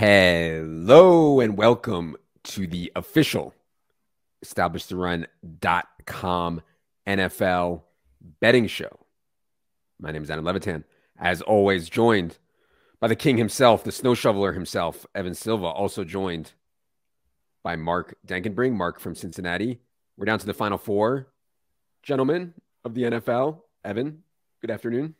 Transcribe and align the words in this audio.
Hello 0.00 1.40
and 1.40 1.58
welcome 1.58 2.16
to 2.44 2.66
the 2.66 2.90
official 2.96 3.52
establishtherun.com 4.42 6.62
NFL 7.06 7.82
betting 8.40 8.66
show. 8.66 8.98
My 10.00 10.10
name 10.10 10.22
is 10.22 10.30
Adam 10.30 10.46
Levitan. 10.46 10.84
As 11.18 11.42
always, 11.42 11.90
joined 11.90 12.38
by 12.98 13.08
the 13.08 13.14
king 13.14 13.36
himself, 13.36 13.84
the 13.84 13.92
snow 13.92 14.14
shoveler 14.14 14.54
himself, 14.54 15.04
Evan 15.14 15.34
Silva, 15.34 15.66
also 15.66 16.02
joined 16.02 16.52
by 17.62 17.76
Mark 17.76 18.16
Dankenbring, 18.26 18.72
Mark 18.72 19.00
from 19.00 19.14
Cincinnati. 19.14 19.80
We're 20.16 20.24
down 20.24 20.38
to 20.38 20.46
the 20.46 20.54
final 20.54 20.78
four, 20.78 21.26
gentlemen 22.02 22.54
of 22.86 22.94
the 22.94 23.02
NFL. 23.02 23.60
Evan, 23.84 24.22
good 24.62 24.70
afternoon. 24.70 25.14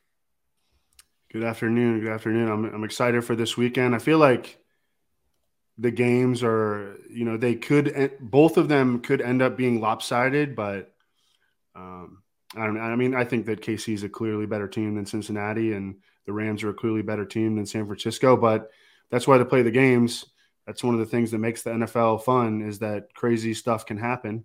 Good 1.30 1.44
afternoon. 1.44 2.00
Good 2.00 2.12
afternoon. 2.12 2.50
I'm, 2.50 2.64
I'm 2.64 2.84
excited 2.84 3.26
for 3.26 3.36
this 3.36 3.58
weekend. 3.58 3.94
I 3.94 3.98
feel 3.98 4.16
like 4.16 4.56
the 5.80 5.90
games 5.90 6.42
are, 6.42 6.98
you 7.08 7.24
know, 7.24 7.38
they 7.38 7.54
could, 7.54 8.12
both 8.20 8.58
of 8.58 8.68
them 8.68 9.00
could 9.00 9.22
end 9.22 9.40
up 9.40 9.56
being 9.56 9.80
lopsided, 9.80 10.54
but 10.54 10.92
um, 11.74 12.22
I, 12.54 12.66
don't, 12.66 12.78
I 12.78 12.94
mean, 12.96 13.14
I 13.14 13.24
think 13.24 13.46
that 13.46 13.62
KC 13.62 13.94
is 13.94 14.02
a 14.02 14.08
clearly 14.08 14.44
better 14.44 14.68
team 14.68 14.94
than 14.94 15.06
Cincinnati, 15.06 15.72
and 15.72 15.96
the 16.26 16.34
Rams 16.34 16.62
are 16.64 16.70
a 16.70 16.74
clearly 16.74 17.00
better 17.00 17.24
team 17.24 17.56
than 17.56 17.64
San 17.64 17.86
Francisco. 17.86 18.36
But 18.36 18.70
that's 19.10 19.26
why 19.26 19.38
they 19.38 19.44
play 19.44 19.62
the 19.62 19.70
games. 19.70 20.26
That's 20.66 20.84
one 20.84 20.92
of 20.92 21.00
the 21.00 21.06
things 21.06 21.30
that 21.30 21.38
makes 21.38 21.62
the 21.62 21.70
NFL 21.70 22.24
fun 22.24 22.60
is 22.60 22.80
that 22.80 23.14
crazy 23.14 23.54
stuff 23.54 23.86
can 23.86 23.96
happen. 23.96 24.44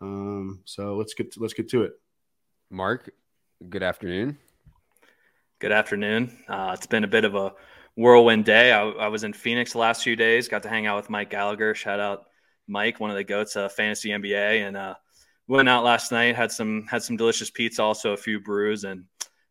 Um, 0.00 0.60
so 0.64 0.96
let's 0.96 1.12
get 1.12 1.32
to, 1.32 1.40
let's 1.40 1.52
get 1.52 1.68
to 1.70 1.82
it. 1.82 1.92
Mark, 2.70 3.12
good 3.68 3.82
afternoon. 3.82 4.38
Good 5.58 5.72
afternoon. 5.72 6.38
Uh, 6.48 6.70
it's 6.72 6.86
been 6.86 7.04
a 7.04 7.08
bit 7.08 7.26
of 7.26 7.34
a 7.34 7.52
whirlwind 8.00 8.46
day. 8.46 8.72
I, 8.72 8.88
I, 8.88 9.08
was 9.08 9.24
in 9.24 9.32
Phoenix 9.34 9.72
the 9.72 9.78
last 9.78 10.02
few 10.02 10.16
days. 10.16 10.48
Got 10.48 10.62
to 10.62 10.68
hang 10.68 10.86
out 10.86 10.96
with 10.96 11.10
Mike 11.10 11.30
Gallagher. 11.30 11.74
Shout 11.74 12.00
out 12.00 12.24
Mike, 12.66 12.98
one 12.98 13.10
of 13.10 13.16
the 13.16 13.24
goats 13.24 13.56
of 13.56 13.72
fantasy 13.72 14.08
NBA, 14.08 14.66
and 14.66 14.76
uh, 14.76 14.94
went 15.46 15.68
out 15.68 15.84
last 15.84 16.10
night. 16.10 16.34
Had 16.34 16.50
some 16.50 16.86
had 16.88 17.02
some 17.02 17.16
delicious 17.16 17.50
pizza, 17.50 17.82
also 17.82 18.12
a 18.12 18.16
few 18.16 18.40
brews, 18.40 18.84
and 18.84 19.04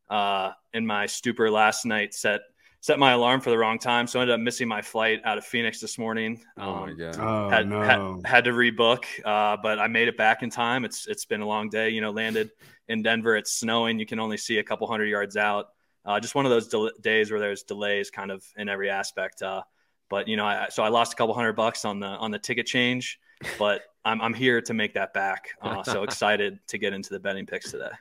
uh, 0.09 0.51
in 0.73 0.85
my 0.85 1.05
stupor 1.05 1.51
last 1.51 1.85
night 1.85 2.13
set 2.13 2.41
set 2.81 2.97
my 2.97 3.11
alarm 3.11 3.41
for 3.41 3.49
the 3.49 3.57
wrong 3.57 3.77
time, 3.77 4.07
so 4.07 4.19
I 4.19 4.23
ended 4.23 4.35
up 4.35 4.39
missing 4.39 4.67
my 4.67 4.81
flight 4.81 5.21
out 5.25 5.37
of 5.37 5.45
Phoenix 5.45 5.79
this 5.79 5.97
morning. 5.97 6.41
Um, 6.57 6.69
oh 6.69 6.85
my 6.87 6.93
god! 6.93 7.17
Oh, 7.19 7.49
had, 7.49 7.67
no. 7.67 7.81
had, 7.81 8.21
had 8.25 8.43
to 8.45 8.51
rebook, 8.51 9.03
uh, 9.25 9.57
but 9.61 9.79
I 9.79 9.87
made 9.87 10.07
it 10.07 10.17
back 10.17 10.41
in 10.41 10.49
time. 10.49 10.85
It's 10.85 11.05
it's 11.07 11.25
been 11.25 11.41
a 11.41 11.47
long 11.47 11.69
day. 11.69 11.89
You 11.89 12.01
know, 12.01 12.09
landed 12.09 12.49
in 12.87 13.03
Denver. 13.03 13.35
It's 13.35 13.53
snowing. 13.53 13.99
You 13.99 14.07
can 14.07 14.19
only 14.19 14.37
see 14.37 14.57
a 14.57 14.63
couple 14.63 14.87
hundred 14.87 15.05
yards 15.05 15.37
out. 15.37 15.67
Uh, 16.05 16.19
just 16.19 16.35
one 16.35 16.45
of 16.45 16.51
those 16.51 16.67
del- 16.67 16.91
days 17.01 17.31
where 17.31 17.39
there's 17.39 17.63
delays 17.63 18.09
kind 18.09 18.31
of 18.31 18.43
in 18.57 18.69
every 18.69 18.89
aspect. 18.89 19.41
Uh, 19.41 19.61
but 20.09 20.27
you 20.27 20.37
know, 20.37 20.45
I, 20.45 20.67
so 20.69 20.83
I 20.83 20.89
lost 20.89 21.13
a 21.13 21.15
couple 21.15 21.33
hundred 21.35 21.53
bucks 21.53 21.85
on 21.85 21.99
the 21.99 22.07
on 22.07 22.31
the 22.31 22.39
ticket 22.39 22.65
change, 22.65 23.19
but 23.57 23.83
I'm 24.05 24.21
I'm 24.21 24.33
here 24.33 24.61
to 24.61 24.73
make 24.73 24.93
that 24.93 25.13
back. 25.13 25.49
Uh, 25.61 25.83
so 25.83 26.03
excited 26.03 26.59
to 26.67 26.77
get 26.77 26.93
into 26.93 27.11
the 27.11 27.19
betting 27.19 27.45
picks 27.45 27.71
today. 27.71 27.91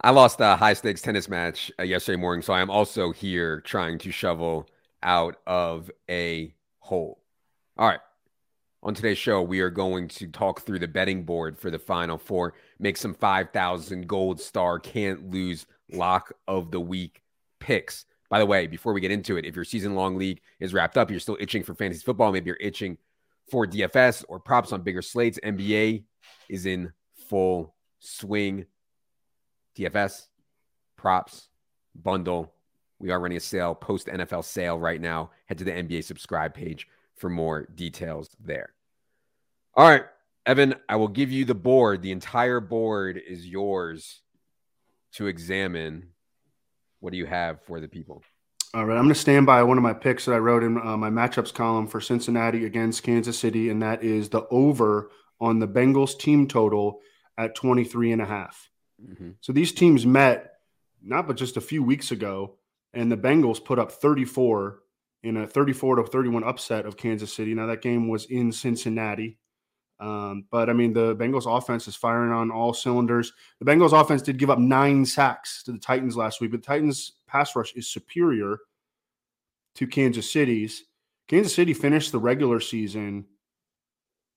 I 0.00 0.10
lost 0.10 0.40
a 0.40 0.56
high 0.56 0.72
stakes 0.74 1.00
tennis 1.00 1.28
match 1.28 1.70
uh, 1.78 1.84
yesterday 1.84 2.16
morning, 2.16 2.42
so 2.42 2.52
I 2.52 2.60
am 2.60 2.70
also 2.70 3.12
here 3.12 3.60
trying 3.60 3.98
to 3.98 4.10
shovel 4.10 4.68
out 5.02 5.36
of 5.46 5.90
a 6.10 6.54
hole. 6.78 7.22
All 7.78 7.88
right. 7.88 8.00
On 8.84 8.94
today's 8.94 9.18
show, 9.18 9.40
we 9.40 9.60
are 9.60 9.70
going 9.70 10.08
to 10.08 10.26
talk 10.26 10.62
through 10.62 10.80
the 10.80 10.88
betting 10.88 11.22
board 11.22 11.56
for 11.56 11.70
the 11.70 11.78
final 11.78 12.18
four, 12.18 12.54
make 12.80 12.96
some 12.96 13.14
5,000 13.14 14.08
gold 14.08 14.40
star 14.40 14.80
can't 14.80 15.30
lose 15.30 15.66
lock 15.94 16.32
of 16.48 16.70
the 16.70 16.80
week 16.80 17.22
picks. 17.60 18.04
By 18.28 18.38
the 18.38 18.46
way, 18.46 18.66
before 18.66 18.92
we 18.92 19.00
get 19.00 19.10
into 19.10 19.36
it, 19.36 19.44
if 19.44 19.54
your 19.54 19.64
season 19.64 19.94
long 19.94 20.16
league 20.16 20.40
is 20.58 20.72
wrapped 20.72 20.96
up, 20.96 21.10
you're 21.10 21.20
still 21.20 21.36
itching 21.38 21.62
for 21.62 21.74
fantasy 21.74 22.02
football, 22.02 22.32
maybe 22.32 22.46
you're 22.46 22.56
itching 22.60 22.96
for 23.50 23.66
DFS 23.66 24.24
or 24.28 24.40
props 24.40 24.72
on 24.72 24.82
bigger 24.82 25.02
slates, 25.02 25.38
NBA 25.44 26.04
is 26.48 26.66
in 26.66 26.92
full 27.28 27.74
swing. 28.00 28.66
DFS, 29.76 30.26
props, 30.96 31.48
bundle. 31.94 32.52
We 32.98 33.10
are 33.10 33.20
running 33.20 33.38
a 33.38 33.40
sale, 33.40 33.74
post 33.74 34.06
NFL 34.06 34.44
sale 34.44 34.78
right 34.78 35.00
now. 35.00 35.30
Head 35.46 35.58
to 35.58 35.64
the 35.64 35.72
NBA 35.72 36.04
subscribe 36.04 36.54
page 36.54 36.88
for 37.16 37.28
more 37.28 37.66
details 37.74 38.30
there. 38.38 38.72
All 39.74 39.88
right, 39.88 40.04
Evan, 40.46 40.74
I 40.88 40.96
will 40.96 41.08
give 41.08 41.30
you 41.30 41.44
the 41.44 41.54
board. 41.54 42.02
The 42.02 42.12
entire 42.12 42.60
board 42.60 43.20
is 43.26 43.46
yours 43.46 44.22
to 45.12 45.26
examine. 45.26 46.08
What 47.00 47.12
do 47.12 47.18
you 47.18 47.26
have 47.26 47.62
for 47.62 47.80
the 47.80 47.88
people? 47.88 48.22
All 48.74 48.86
right, 48.86 48.96
I'm 48.96 49.04
going 49.04 49.14
to 49.14 49.20
stand 49.20 49.44
by 49.44 49.62
one 49.64 49.76
of 49.76 49.82
my 49.82 49.92
picks 49.92 50.24
that 50.24 50.34
I 50.34 50.38
wrote 50.38 50.62
in 50.62 50.78
uh, 50.78 50.96
my 50.96 51.10
matchups 51.10 51.52
column 51.52 51.86
for 51.86 52.00
Cincinnati 52.00 52.64
against 52.64 53.02
Kansas 53.02 53.38
City, 53.38 53.68
and 53.68 53.82
that 53.82 54.02
is 54.02 54.30
the 54.30 54.46
over 54.50 55.10
on 55.40 55.58
the 55.58 55.68
Bengals 55.68 56.18
team 56.18 56.48
total 56.48 57.00
at 57.36 57.54
23 57.54 58.12
and 58.12 58.22
a 58.22 58.26
half. 58.26 58.70
Mm-hmm. 59.04 59.30
So 59.40 59.52
these 59.52 59.72
teams 59.72 60.06
met 60.06 60.52
not 61.02 61.26
but 61.26 61.36
just 61.36 61.56
a 61.56 61.60
few 61.60 61.82
weeks 61.82 62.12
ago, 62.12 62.56
and 62.94 63.10
the 63.10 63.16
Bengals 63.16 63.62
put 63.62 63.78
up 63.78 63.92
34 63.92 64.78
in 65.22 65.36
a 65.36 65.46
34 65.46 65.96
to 65.96 66.04
31 66.04 66.44
upset 66.44 66.86
of 66.86 66.96
Kansas 66.96 67.32
City. 67.32 67.54
Now 67.54 67.66
that 67.66 67.82
game 67.82 68.08
was 68.08 68.26
in 68.26 68.52
Cincinnati. 68.52 69.38
Um, 70.00 70.46
but 70.50 70.68
I 70.68 70.72
mean, 70.72 70.92
the 70.92 71.14
Bengals 71.14 71.46
offense 71.46 71.86
is 71.86 71.94
firing 71.94 72.32
on 72.32 72.50
all 72.50 72.74
cylinders. 72.74 73.32
The 73.60 73.64
Bengals 73.64 73.98
offense 73.98 74.22
did 74.22 74.38
give 74.38 74.50
up 74.50 74.58
nine 74.58 75.06
sacks 75.06 75.62
to 75.64 75.72
the 75.72 75.78
Titans 75.78 76.16
last 76.16 76.40
week, 76.40 76.50
but 76.50 76.60
the 76.60 76.66
Titans 76.66 77.12
pass 77.26 77.54
rush 77.54 77.72
is 77.74 77.88
superior 77.88 78.58
to 79.76 79.86
Kansas 79.86 80.30
City's. 80.30 80.84
Kansas 81.28 81.54
City 81.54 81.72
finished 81.72 82.12
the 82.12 82.18
regular 82.18 82.58
season 82.60 83.24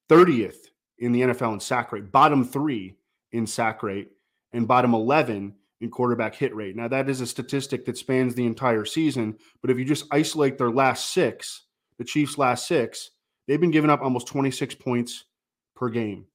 30th 0.09 0.67
in 0.99 1.11
the 1.11 1.21
NFL 1.21 1.53
in 1.53 1.59
sack 1.59 1.91
rate, 1.91 2.11
bottom 2.11 2.45
three 2.45 2.95
in 3.31 3.47
sack 3.47 3.83
rate 3.83 4.11
and 4.53 4.67
bottom 4.67 4.93
11 4.93 5.53
in 5.81 5.89
quarterback 5.89 6.35
hit 6.35 6.55
rate. 6.55 6.75
Now, 6.75 6.87
that 6.87 7.09
is 7.09 7.21
a 7.21 7.27
statistic 7.27 7.85
that 7.85 7.97
spans 7.97 8.33
the 8.33 8.45
entire 8.45 8.85
season, 8.85 9.37
but 9.61 9.69
if 9.69 9.77
you 9.77 9.85
just 9.85 10.05
isolate 10.11 10.57
their 10.57 10.71
last 10.71 11.13
six, 11.13 11.63
the 11.97 12.05
Chiefs' 12.05 12.37
last 12.37 12.67
six, 12.67 13.11
they've 13.47 13.59
been 13.59 13.71
giving 13.71 13.89
up 13.89 14.01
almost 14.01 14.27
26 14.27 14.75
points 14.75 15.25
per 15.75 15.89
game. 15.89 16.25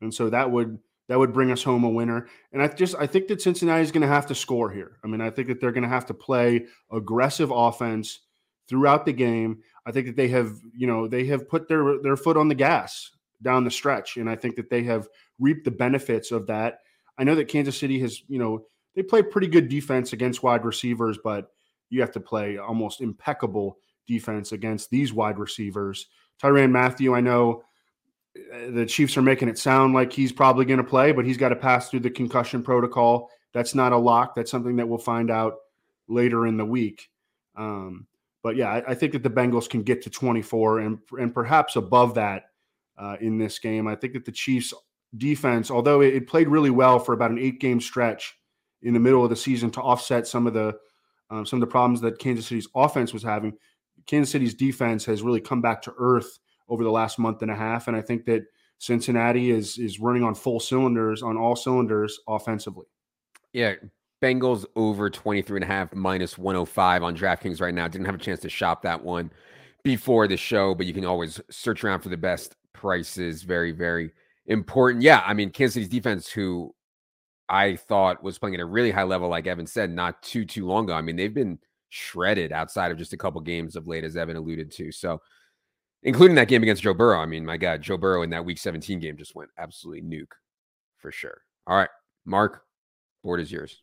And 0.00 0.12
so 0.12 0.30
that 0.30 0.50
would 0.50 0.78
that 1.08 1.18
would 1.18 1.32
bring 1.32 1.52
us 1.52 1.62
home 1.62 1.84
a 1.84 1.88
winner. 1.88 2.28
And 2.52 2.62
I 2.62 2.68
just 2.68 2.94
I 2.96 3.06
think 3.06 3.28
that 3.28 3.40
Cincinnati 3.40 3.82
is 3.82 3.92
going 3.92 4.02
to 4.02 4.08
have 4.08 4.26
to 4.26 4.34
score 4.34 4.70
here. 4.70 4.98
I 5.04 5.06
mean, 5.06 5.20
I 5.20 5.30
think 5.30 5.48
that 5.48 5.60
they're 5.60 5.72
going 5.72 5.84
to 5.84 5.88
have 5.88 6.06
to 6.06 6.14
play 6.14 6.66
aggressive 6.90 7.50
offense 7.50 8.20
throughout 8.68 9.06
the 9.06 9.12
game. 9.12 9.62
I 9.86 9.92
think 9.92 10.06
that 10.06 10.16
they 10.16 10.28
have, 10.28 10.52
you 10.76 10.86
know, 10.86 11.06
they 11.06 11.24
have 11.26 11.48
put 11.48 11.68
their 11.68 11.98
their 12.02 12.16
foot 12.16 12.36
on 12.36 12.48
the 12.48 12.54
gas 12.54 13.10
down 13.42 13.64
the 13.64 13.70
stretch, 13.70 14.16
and 14.16 14.28
I 14.28 14.36
think 14.36 14.56
that 14.56 14.70
they 14.70 14.82
have 14.84 15.08
reaped 15.38 15.64
the 15.64 15.70
benefits 15.70 16.32
of 16.32 16.46
that. 16.46 16.80
I 17.18 17.24
know 17.24 17.34
that 17.34 17.48
Kansas 17.48 17.78
City 17.78 17.98
has, 18.00 18.22
you 18.28 18.38
know, 18.38 18.66
they 18.94 19.02
play 19.02 19.22
pretty 19.22 19.46
good 19.46 19.68
defense 19.68 20.12
against 20.12 20.42
wide 20.42 20.64
receivers, 20.64 21.18
but 21.22 21.50
you 21.90 22.00
have 22.00 22.12
to 22.12 22.20
play 22.20 22.58
almost 22.58 23.00
impeccable 23.00 23.78
defense 24.06 24.52
against 24.52 24.90
these 24.90 25.12
wide 25.12 25.38
receivers. 25.38 26.06
Tyrann 26.42 26.70
Mathieu, 26.70 27.14
I 27.14 27.20
know 27.20 27.62
the 28.70 28.86
Chiefs 28.86 29.16
are 29.16 29.22
making 29.22 29.48
it 29.48 29.58
sound 29.58 29.94
like 29.94 30.12
he's 30.12 30.32
probably 30.32 30.64
going 30.64 30.78
to 30.78 30.84
play, 30.84 31.12
but 31.12 31.24
he's 31.24 31.36
got 31.36 31.50
to 31.50 31.56
pass 31.56 31.88
through 31.88 32.00
the 32.00 32.10
concussion 32.10 32.62
protocol. 32.62 33.30
That's 33.52 33.74
not 33.74 33.92
a 33.92 33.96
lock. 33.96 34.34
That's 34.34 34.50
something 34.50 34.76
that 34.76 34.88
we'll 34.88 34.98
find 34.98 35.30
out 35.30 35.54
later 36.08 36.46
in 36.46 36.56
the 36.56 36.64
week. 36.64 37.08
Um, 37.56 38.06
but 38.42 38.56
yeah, 38.56 38.68
I, 38.68 38.90
I, 38.90 38.94
think 38.94 39.12
that 39.12 39.22
the 39.22 39.30
Bengals 39.30 39.68
can 39.68 39.82
get 39.82 40.02
to 40.02 40.10
24 40.10 40.80
and 40.80 40.98
and 41.18 41.32
perhaps 41.32 41.76
above 41.76 42.14
that 42.14 42.44
uh, 42.98 43.16
in 43.20 43.38
this 43.38 43.58
game. 43.58 43.88
I 43.88 43.96
think 43.96 44.12
that 44.12 44.24
the 44.24 44.32
Chiefs 44.32 44.74
defense, 45.16 45.70
although 45.70 46.02
it, 46.02 46.14
it, 46.14 46.28
played 46.28 46.48
really 46.48 46.70
well 46.70 46.98
for 46.98 47.14
about 47.14 47.30
an 47.30 47.38
eight 47.38 47.60
game 47.60 47.80
stretch 47.80 48.36
in 48.82 48.92
the 48.92 49.00
middle 49.00 49.24
of 49.24 49.30
the 49.30 49.36
season 49.36 49.70
to 49.70 49.80
offset 49.80 50.26
some 50.26 50.46
of 50.46 50.52
the 50.52 50.76
um, 51.30 51.44
some 51.44 51.56
of 51.56 51.60
the 51.62 51.72
problems 51.72 52.00
that 52.02 52.18
Kansas 52.18 52.46
City's 52.46 52.68
offense 52.74 53.12
was 53.12 53.22
having, 53.22 53.54
Kansas 54.06 54.30
City's 54.30 54.54
defense 54.54 55.04
has 55.06 55.22
really 55.22 55.40
come 55.40 55.60
back 55.60 55.82
to 55.82 55.94
earth 55.98 56.38
over 56.68 56.84
the 56.84 56.90
last 56.90 57.18
month 57.18 57.42
and 57.42 57.50
a 57.50 57.54
half, 57.54 57.88
and 57.88 57.96
I 57.96 58.02
think 58.02 58.24
that 58.26 58.44
Cincinnati 58.78 59.50
is 59.50 59.78
is 59.78 60.00
running 60.00 60.22
on 60.22 60.34
full 60.34 60.60
cylinders 60.60 61.22
on 61.22 61.36
all 61.36 61.56
cylinders 61.56 62.20
offensively. 62.28 62.86
Yeah, 63.52 63.74
Bengals 64.22 64.64
over 64.76 65.10
23 65.10 65.58
and 65.58 65.64
a 65.64 65.66
half 65.66 65.94
minus 65.94 66.38
105 66.38 67.02
on 67.02 67.16
DraftKings 67.16 67.60
right 67.60 67.74
now. 67.74 67.88
Didn't 67.88 68.06
have 68.06 68.14
a 68.14 68.18
chance 68.18 68.40
to 68.40 68.48
shop 68.48 68.82
that 68.82 69.02
one 69.02 69.30
before 69.82 70.26
the 70.26 70.36
show, 70.36 70.74
but 70.74 70.86
you 70.86 70.92
can 70.92 71.04
always 71.04 71.40
search 71.50 71.84
around 71.84 72.00
for 72.00 72.08
the 72.08 72.16
best 72.16 72.56
prices. 72.72 73.42
Very, 73.42 73.72
very 73.72 74.12
important. 74.46 75.02
Yeah, 75.02 75.22
I 75.24 75.34
mean, 75.34 75.50
Kansas 75.50 75.74
City's 75.74 75.88
defense, 75.88 76.28
who 76.28 76.74
I 77.48 77.76
thought 77.76 78.22
was 78.22 78.38
playing 78.38 78.54
at 78.54 78.60
a 78.60 78.66
really 78.66 78.90
high 78.90 79.04
level, 79.04 79.28
like 79.28 79.46
Evan 79.46 79.66
said, 79.66 79.90
not 79.90 80.22
too 80.22 80.44
too 80.44 80.66
long 80.66 80.84
ago. 80.84 80.94
I 80.94 81.02
mean, 81.02 81.16
they've 81.16 81.32
been 81.32 81.58
shredded 81.90 82.52
outside 82.52 82.90
of 82.90 82.98
just 82.98 83.12
a 83.12 83.16
couple 83.16 83.40
games 83.40 83.76
of 83.76 83.86
late, 83.86 84.04
as 84.04 84.16
Evan 84.16 84.36
alluded 84.36 84.70
to. 84.72 84.90
So, 84.90 85.20
including 86.06 86.36
that 86.36 86.48
game 86.48 86.62
against 86.62 86.82
Joe 86.82 86.94
Burrow. 86.94 87.20
I 87.20 87.26
mean, 87.26 87.44
my 87.44 87.58
God, 87.58 87.82
Joe 87.82 87.98
Burrow 87.98 88.22
in 88.22 88.30
that 88.30 88.44
Week 88.44 88.56
17 88.56 88.98
game 89.00 89.18
just 89.18 89.34
went 89.34 89.50
absolutely 89.58 90.02
nuke 90.02 90.32
for 90.96 91.12
sure. 91.12 91.42
All 91.66 91.76
right, 91.76 91.90
Mark, 92.24 92.62
board 93.22 93.40
is 93.40 93.52
yours. 93.52 93.82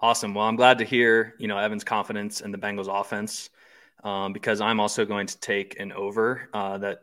Awesome. 0.00 0.34
Well, 0.34 0.46
I'm 0.46 0.56
glad 0.56 0.78
to 0.78 0.84
hear 0.84 1.34
you 1.38 1.48
know 1.48 1.56
Evan's 1.58 1.84
confidence 1.84 2.42
in 2.42 2.52
the 2.52 2.58
Bengals 2.58 2.88
offense. 2.88 3.48
um, 4.04 4.32
because 4.32 4.60
I'm 4.60 4.80
also 4.80 5.04
going 5.04 5.26
to 5.26 5.40
take 5.40 5.78
an 5.80 5.92
over 5.92 6.48
uh, 6.52 6.78
that 6.78 7.00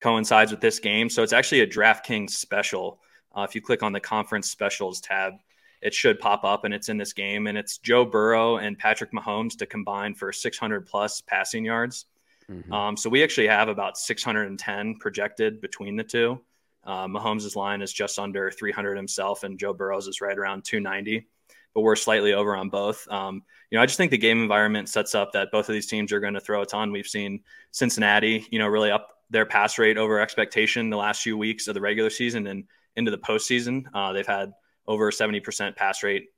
coincides 0.00 0.50
with 0.50 0.60
this 0.60 0.78
game. 0.78 1.08
So 1.08 1.22
it's 1.22 1.32
actually 1.32 1.60
a 1.60 1.66
DraftKings 1.66 2.30
special. 2.30 3.00
Uh, 3.36 3.42
if 3.42 3.54
you 3.54 3.60
click 3.60 3.82
on 3.82 3.92
the 3.92 4.00
conference 4.00 4.50
specials 4.50 5.00
tab, 5.00 5.34
it 5.80 5.94
should 5.94 6.18
pop 6.18 6.44
up 6.44 6.64
and 6.64 6.74
it's 6.74 6.88
in 6.88 6.96
this 6.98 7.12
game. 7.12 7.46
And 7.46 7.56
it's 7.56 7.78
Joe 7.78 8.04
Burrow 8.04 8.58
and 8.58 8.78
Patrick 8.78 9.12
Mahomes 9.12 9.56
to 9.58 9.66
combine 9.66 10.14
for 10.14 10.32
600 10.32 10.86
plus 10.86 11.20
passing 11.20 11.64
yards. 11.64 12.06
Mm-hmm. 12.50 12.72
Um, 12.72 12.96
so 12.96 13.10
we 13.10 13.22
actually 13.22 13.48
have 13.48 13.68
about 13.68 13.98
610 13.98 14.96
projected 14.96 15.60
between 15.60 15.96
the 15.96 16.04
two. 16.04 16.40
Uh, 16.84 17.06
Mahomes' 17.06 17.54
line 17.56 17.82
is 17.82 17.92
just 17.92 18.18
under 18.18 18.50
300 18.50 18.96
himself, 18.96 19.44
and 19.44 19.58
Joe 19.58 19.74
Burrow's 19.74 20.06
is 20.06 20.20
right 20.20 20.36
around 20.36 20.64
290 20.64 21.26
but 21.74 21.82
we're 21.82 21.94
slightly 21.94 22.32
over 22.32 22.56
on 22.56 22.68
both. 22.68 23.06
Um, 23.08 23.42
you 23.70 23.76
know, 23.76 23.82
I 23.82 23.86
just 23.86 23.98
think 23.98 24.10
the 24.10 24.18
game 24.18 24.42
environment 24.42 24.88
sets 24.88 25.14
up 25.14 25.32
that 25.32 25.52
both 25.52 25.68
of 25.68 25.74
these 25.74 25.86
teams 25.86 26.12
are 26.12 26.18
going 26.18 26.34
to 26.34 26.40
throw 26.40 26.62
a 26.62 26.66
ton. 26.66 26.90
We've 26.90 27.06
seen 27.06 27.44
Cincinnati, 27.70 28.46
you 28.50 28.58
know, 28.58 28.66
really 28.66 28.90
up 28.90 29.10
their 29.30 29.46
pass 29.46 29.78
rate 29.78 29.98
over 29.98 30.18
expectation 30.18 30.90
the 30.90 30.96
last 30.96 31.22
few 31.22 31.36
weeks 31.36 31.68
of 31.68 31.74
the 31.74 31.80
regular 31.80 32.10
season 32.10 32.46
and 32.46 32.64
into 32.96 33.12
the 33.12 33.18
postseason. 33.18 33.84
Uh, 33.94 34.12
they've 34.12 34.26
had 34.26 34.52
over 34.86 35.10
70% 35.12 35.76
pass 35.76 36.02
rate 36.02 36.30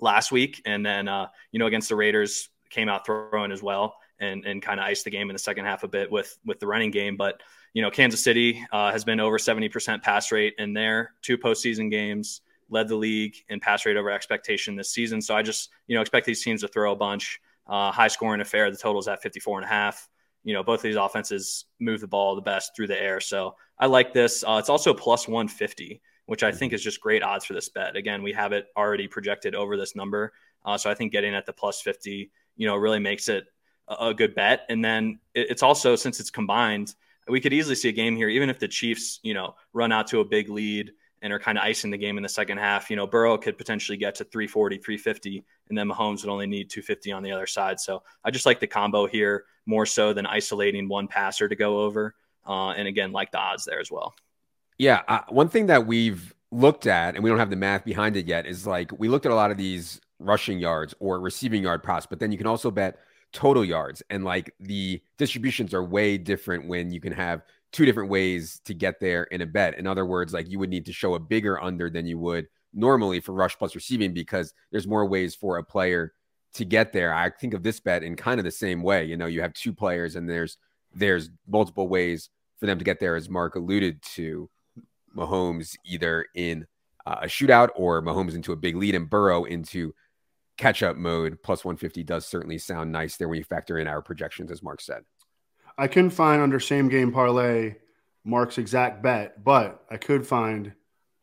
last 0.00 0.32
week. 0.32 0.62
And 0.64 0.84
then, 0.84 1.06
uh, 1.06 1.28
you 1.52 1.58
know, 1.58 1.66
against 1.66 1.88
the 1.88 1.96
Raiders, 1.96 2.48
came 2.70 2.88
out 2.88 3.04
throwing 3.04 3.50
as 3.50 3.62
well 3.62 3.96
and, 4.20 4.44
and 4.44 4.62
kind 4.62 4.78
of 4.78 4.86
ice 4.86 5.02
the 5.02 5.10
game 5.10 5.30
in 5.30 5.34
the 5.34 5.40
second 5.40 5.64
half 5.64 5.82
a 5.82 5.88
bit 5.88 6.10
with, 6.10 6.38
with 6.44 6.60
the 6.60 6.66
running 6.66 6.90
game. 6.90 7.16
But, 7.16 7.42
you 7.74 7.82
know, 7.82 7.90
Kansas 7.90 8.22
City 8.22 8.64
uh, 8.72 8.92
has 8.92 9.04
been 9.04 9.20
over 9.20 9.38
70% 9.38 10.02
pass 10.02 10.30
rate 10.30 10.54
in 10.58 10.72
their 10.72 11.14
two 11.22 11.38
postseason 11.38 11.90
games 11.90 12.42
led 12.70 12.88
the 12.88 12.96
league 12.96 13.36
in 13.48 13.60
pass 13.60 13.84
rate 13.84 13.96
over 13.96 14.10
expectation 14.10 14.76
this 14.76 14.90
season. 14.90 15.20
So 15.20 15.34
I 15.34 15.42
just, 15.42 15.70
you 15.86 15.94
know, 15.94 16.00
expect 16.00 16.26
these 16.26 16.42
teams 16.42 16.62
to 16.62 16.68
throw 16.68 16.92
a 16.92 16.96
bunch. 16.96 17.40
Uh, 17.66 17.92
high 17.92 18.08
scoring 18.08 18.40
affair. 18.40 18.70
The 18.70 18.76
total 18.76 19.00
is 19.00 19.08
at 19.08 19.22
54 19.22 19.58
and 19.58 19.64
a 19.64 19.68
half. 19.68 20.08
You 20.42 20.54
know, 20.54 20.62
both 20.62 20.80
of 20.80 20.84
these 20.84 20.96
offenses 20.96 21.66
move 21.78 22.00
the 22.00 22.08
ball 22.08 22.34
the 22.34 22.40
best 22.40 22.74
through 22.74 22.86
the 22.86 23.00
air. 23.00 23.20
So 23.20 23.56
I 23.78 23.86
like 23.86 24.12
this. 24.12 24.42
Uh, 24.42 24.56
it's 24.58 24.70
also 24.70 24.94
plus 24.94 25.28
150, 25.28 26.00
which 26.26 26.42
I 26.42 26.50
think 26.50 26.72
is 26.72 26.82
just 26.82 27.00
great 27.00 27.22
odds 27.22 27.44
for 27.44 27.52
this 27.52 27.68
bet. 27.68 27.96
Again, 27.96 28.22
we 28.22 28.32
have 28.32 28.52
it 28.52 28.66
already 28.76 29.06
projected 29.06 29.54
over 29.54 29.76
this 29.76 29.94
number. 29.94 30.32
Uh, 30.64 30.78
so 30.78 30.90
I 30.90 30.94
think 30.94 31.12
getting 31.12 31.34
at 31.34 31.46
the 31.46 31.52
plus 31.52 31.80
50, 31.82 32.30
you 32.56 32.66
know, 32.66 32.76
really 32.76 32.98
makes 32.98 33.28
it 33.28 33.44
a, 33.98 34.14
good 34.14 34.34
bet. 34.34 34.66
And 34.68 34.84
then 34.84 35.18
it, 35.34 35.50
it's 35.50 35.62
also, 35.62 35.96
since 35.96 36.20
it's 36.20 36.30
combined, 36.30 36.94
we 37.28 37.40
could 37.40 37.52
easily 37.52 37.74
see 37.74 37.88
a 37.88 37.92
game 37.92 38.16
here, 38.16 38.28
even 38.28 38.50
if 38.50 38.58
the 38.58 38.68
Chiefs, 38.68 39.20
you 39.22 39.34
know, 39.34 39.54
run 39.72 39.92
out 39.92 40.06
to 40.08 40.20
a 40.20 40.24
big 40.24 40.48
lead 40.48 40.92
and 41.22 41.32
are 41.32 41.38
kind 41.38 41.58
of 41.58 41.64
icing 41.64 41.90
the 41.90 41.98
game 41.98 42.16
in 42.16 42.22
the 42.22 42.28
second 42.28 42.58
half. 42.58 42.90
You 42.90 42.96
know, 42.96 43.06
Burrow 43.06 43.36
could 43.36 43.58
potentially 43.58 43.98
get 43.98 44.14
to 44.16 44.24
340, 44.24 44.78
350, 44.78 45.44
and 45.68 45.76
then 45.76 45.88
Mahomes 45.88 46.22
would 46.22 46.30
only 46.30 46.46
need 46.46 46.70
250 46.70 47.12
on 47.12 47.22
the 47.22 47.32
other 47.32 47.46
side. 47.46 47.78
So 47.78 48.02
I 48.24 48.30
just 48.30 48.46
like 48.46 48.60
the 48.60 48.66
combo 48.66 49.06
here 49.06 49.44
more 49.66 49.86
so 49.86 50.12
than 50.12 50.26
isolating 50.26 50.88
one 50.88 51.08
passer 51.08 51.48
to 51.48 51.56
go 51.56 51.80
over. 51.80 52.14
Uh, 52.46 52.70
and 52.70 52.88
again, 52.88 53.12
like 53.12 53.32
the 53.32 53.38
odds 53.38 53.64
there 53.64 53.80
as 53.80 53.90
well. 53.90 54.14
Yeah. 54.78 55.02
Uh, 55.06 55.20
one 55.28 55.48
thing 55.48 55.66
that 55.66 55.86
we've 55.86 56.34
looked 56.50 56.86
at, 56.86 57.14
and 57.14 57.22
we 57.22 57.28
don't 57.28 57.38
have 57.38 57.50
the 57.50 57.56
math 57.56 57.84
behind 57.84 58.16
it 58.16 58.26
yet, 58.26 58.46
is 58.46 58.66
like 58.66 58.90
we 58.98 59.08
looked 59.08 59.26
at 59.26 59.32
a 59.32 59.34
lot 59.34 59.50
of 59.50 59.58
these 59.58 60.00
rushing 60.18 60.58
yards 60.58 60.94
or 61.00 61.20
receiving 61.20 61.62
yard 61.62 61.82
props, 61.82 62.06
but 62.06 62.18
then 62.18 62.32
you 62.32 62.38
can 62.38 62.46
also 62.46 62.70
bet 62.70 62.98
total 63.32 63.64
yards. 63.64 64.02
And 64.10 64.24
like 64.24 64.54
the 64.60 65.00
distributions 65.18 65.74
are 65.74 65.84
way 65.84 66.18
different 66.18 66.68
when 66.68 66.90
you 66.90 67.00
can 67.00 67.12
have 67.12 67.42
two 67.72 67.84
different 67.84 68.10
ways 68.10 68.60
to 68.64 68.74
get 68.74 69.00
there 69.00 69.24
in 69.24 69.40
a 69.42 69.46
bet. 69.46 69.78
In 69.78 69.86
other 69.86 70.04
words, 70.04 70.32
like 70.32 70.48
you 70.48 70.58
would 70.58 70.70
need 70.70 70.86
to 70.86 70.92
show 70.92 71.14
a 71.14 71.20
bigger 71.20 71.62
under 71.62 71.88
than 71.88 72.06
you 72.06 72.18
would 72.18 72.48
normally 72.72 73.20
for 73.20 73.32
rush 73.32 73.56
plus 73.56 73.74
receiving 73.74 74.12
because 74.12 74.54
there's 74.70 74.86
more 74.86 75.06
ways 75.06 75.34
for 75.34 75.58
a 75.58 75.64
player 75.64 76.12
to 76.54 76.64
get 76.64 76.92
there. 76.92 77.14
I 77.14 77.30
think 77.30 77.54
of 77.54 77.62
this 77.62 77.80
bet 77.80 78.02
in 78.02 78.16
kind 78.16 78.40
of 78.40 78.44
the 78.44 78.50
same 78.50 78.82
way. 78.82 79.04
You 79.04 79.16
know, 79.16 79.26
you 79.26 79.40
have 79.40 79.52
two 79.52 79.72
players 79.72 80.16
and 80.16 80.28
there's 80.28 80.56
there's 80.92 81.30
multiple 81.46 81.88
ways 81.88 82.30
for 82.58 82.66
them 82.66 82.78
to 82.78 82.84
get 82.84 82.98
there, 82.98 83.14
as 83.14 83.28
Mark 83.28 83.54
alluded 83.54 84.02
to. 84.02 84.50
Mahomes 85.16 85.76
either 85.84 86.26
in 86.34 86.66
uh, 87.06 87.16
a 87.22 87.26
shootout 87.26 87.70
or 87.74 88.02
Mahomes 88.02 88.34
into 88.34 88.52
a 88.52 88.56
big 88.56 88.76
lead 88.76 88.94
and 88.94 89.10
Burrow 89.10 89.44
into 89.44 89.94
catch 90.60 90.82
up 90.82 90.96
mode. 90.96 91.42
Plus 91.42 91.64
150 91.64 92.04
does 92.04 92.26
certainly 92.26 92.58
sound 92.58 92.92
nice 92.92 93.16
there 93.16 93.28
when 93.28 93.38
you 93.38 93.44
factor 93.44 93.78
in 93.78 93.88
our 93.88 94.02
projections, 94.02 94.50
as 94.50 94.62
Mark 94.62 94.80
said. 94.80 95.02
I 95.78 95.88
couldn't 95.88 96.10
find 96.10 96.42
under 96.42 96.60
same 96.60 96.88
game 96.88 97.10
parlay 97.10 97.76
Mark's 98.24 98.58
exact 98.58 99.02
bet, 99.02 99.42
but 99.42 99.82
I 99.90 99.96
could 99.96 100.26
find 100.26 100.72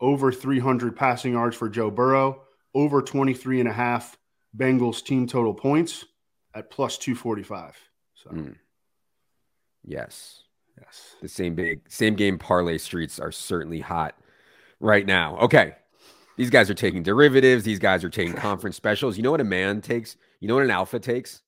over 0.02 0.32
300 0.32 0.96
passing 0.96 1.34
yards 1.34 1.56
for 1.56 1.70
Joe 1.70 1.92
Burrow, 1.92 2.42
over 2.74 3.02
23 3.02 3.60
and 3.60 3.70
a 3.70 3.74
half 3.74 4.18
Bengals 4.56 5.04
team 5.04 5.28
total 5.28 5.54
points 5.54 6.06
at 6.56 6.72
plus 6.72 6.98
245. 6.98 7.78
So, 8.16 8.30
mm. 8.32 8.56
yes, 9.84 10.44
yes, 10.80 11.16
the 11.22 11.28
same 11.28 11.54
big 11.54 11.82
same 11.88 12.16
game 12.16 12.40
parlay 12.40 12.80
streets 12.80 13.20
are 13.20 13.32
certainly 13.32 13.80
hot 13.80 14.16
right 14.80 15.06
now. 15.06 15.38
Okay, 15.38 15.76
these 16.38 16.50
guys 16.50 16.70
are 16.70 16.76
taking 16.76 17.04
derivatives. 17.04 17.64
These 17.64 17.80
guys 17.80 18.04
are 18.04 18.10
taking 18.10 18.34
conference 18.34 18.76
specials. 18.76 19.18
You 19.18 19.24
know 19.24 19.32
what 19.32 19.42
a 19.42 19.46
man 19.46 19.82
takes? 19.82 20.16
You 20.40 20.48
know 20.48 20.56
what 20.56 20.64
an 20.64 20.72
alpha 20.72 21.00
takes? 21.00 21.42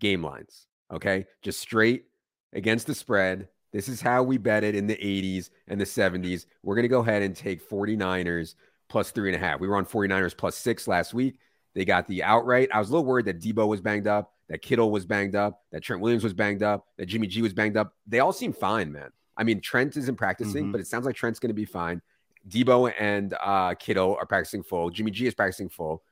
Game 0.00 0.24
lines. 0.24 0.66
Okay. 0.92 1.26
Just 1.42 1.60
straight 1.60 2.06
against 2.52 2.86
the 2.86 2.94
spread. 2.94 3.48
This 3.72 3.88
is 3.88 4.00
how 4.00 4.22
we 4.22 4.38
bet 4.38 4.64
it 4.64 4.74
in 4.74 4.86
the 4.86 4.96
80s 4.96 5.50
and 5.68 5.78
the 5.78 5.84
70s. 5.84 6.46
We're 6.62 6.74
going 6.74 6.84
to 6.84 6.88
go 6.88 7.00
ahead 7.00 7.22
and 7.22 7.36
take 7.36 7.68
49ers 7.68 8.54
plus 8.88 9.10
three 9.10 9.28
and 9.28 9.36
a 9.36 9.46
half. 9.46 9.60
We 9.60 9.68
were 9.68 9.76
on 9.76 9.84
49ers 9.84 10.36
plus 10.36 10.56
six 10.56 10.88
last 10.88 11.12
week. 11.12 11.38
They 11.74 11.84
got 11.84 12.06
the 12.06 12.22
outright. 12.22 12.70
I 12.72 12.78
was 12.78 12.88
a 12.88 12.92
little 12.92 13.04
worried 13.04 13.26
that 13.26 13.40
Deebo 13.40 13.68
was 13.68 13.82
banged 13.82 14.06
up, 14.06 14.32
that 14.48 14.62
Kittle 14.62 14.90
was 14.90 15.04
banged 15.04 15.34
up, 15.34 15.62
that 15.72 15.82
Trent 15.82 16.00
Williams 16.00 16.24
was 16.24 16.32
banged 16.32 16.62
up, 16.62 16.86
that 16.96 17.04
Jimmy 17.04 17.26
G 17.26 17.42
was 17.42 17.52
banged 17.52 17.76
up. 17.76 17.92
They 18.06 18.20
all 18.20 18.32
seem 18.32 18.54
fine, 18.54 18.90
man. 18.90 19.10
I 19.36 19.44
mean, 19.44 19.60
Trent 19.60 19.94
isn't 19.98 20.16
practicing, 20.16 20.64
mm-hmm. 20.64 20.72
but 20.72 20.80
it 20.80 20.86
sounds 20.86 21.04
like 21.04 21.16
Trent's 21.16 21.38
going 21.38 21.50
to 21.50 21.54
be 21.54 21.66
fine. 21.66 22.00
Deebo 22.48 22.92
and 22.98 23.34
uh, 23.40 23.74
Kittle 23.74 24.16
are 24.18 24.26
practicing 24.26 24.62
full. 24.62 24.90
Jimmy 24.90 25.10
G 25.10 25.26
is 25.26 25.34
practicing 25.34 25.68
full. 25.68 26.02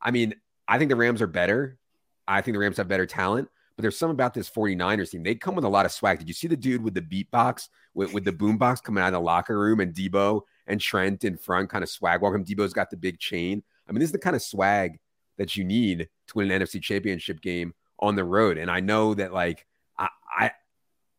I 0.00 0.10
mean, 0.10 0.34
I 0.66 0.78
think 0.78 0.88
the 0.88 0.96
Rams 0.96 1.22
are 1.22 1.26
better. 1.26 1.78
I 2.26 2.40
think 2.40 2.54
the 2.54 2.58
Rams 2.58 2.76
have 2.78 2.88
better 2.88 3.06
talent. 3.06 3.48
But 3.76 3.82
there's 3.82 3.98
some 3.98 4.10
about 4.10 4.34
this 4.34 4.48
49ers 4.48 5.10
team. 5.10 5.24
They 5.24 5.34
come 5.34 5.56
with 5.56 5.64
a 5.64 5.68
lot 5.68 5.84
of 5.84 5.92
swag. 5.92 6.18
Did 6.18 6.28
you 6.28 6.34
see 6.34 6.46
the 6.46 6.56
dude 6.56 6.82
with 6.82 6.94
the 6.94 7.02
beatbox, 7.02 7.68
with, 7.92 8.12
with 8.12 8.24
the 8.24 8.32
boombox 8.32 8.82
coming 8.82 9.02
out 9.02 9.08
of 9.08 9.14
the 9.14 9.20
locker 9.20 9.58
room 9.58 9.80
and 9.80 9.92
Deebo 9.92 10.42
and 10.68 10.80
Trent 10.80 11.24
in 11.24 11.36
front 11.36 11.70
kind 11.70 11.82
of 11.82 11.90
swag 11.90 12.22
walking? 12.22 12.44
Deebo's 12.44 12.72
got 12.72 12.90
the 12.90 12.96
big 12.96 13.18
chain. 13.18 13.64
I 13.88 13.92
mean, 13.92 13.98
this 13.98 14.08
is 14.08 14.12
the 14.12 14.18
kind 14.18 14.36
of 14.36 14.42
swag 14.42 15.00
that 15.38 15.56
you 15.56 15.64
need 15.64 16.08
to 16.28 16.34
win 16.36 16.50
an 16.50 16.62
NFC 16.62 16.80
championship 16.80 17.40
game 17.40 17.74
on 17.98 18.14
the 18.14 18.24
road. 18.24 18.58
And 18.58 18.70
I 18.70 18.80
know 18.80 19.14
that 19.14 19.32
like 19.32 19.66
I 19.98 20.08
I, 20.38 20.50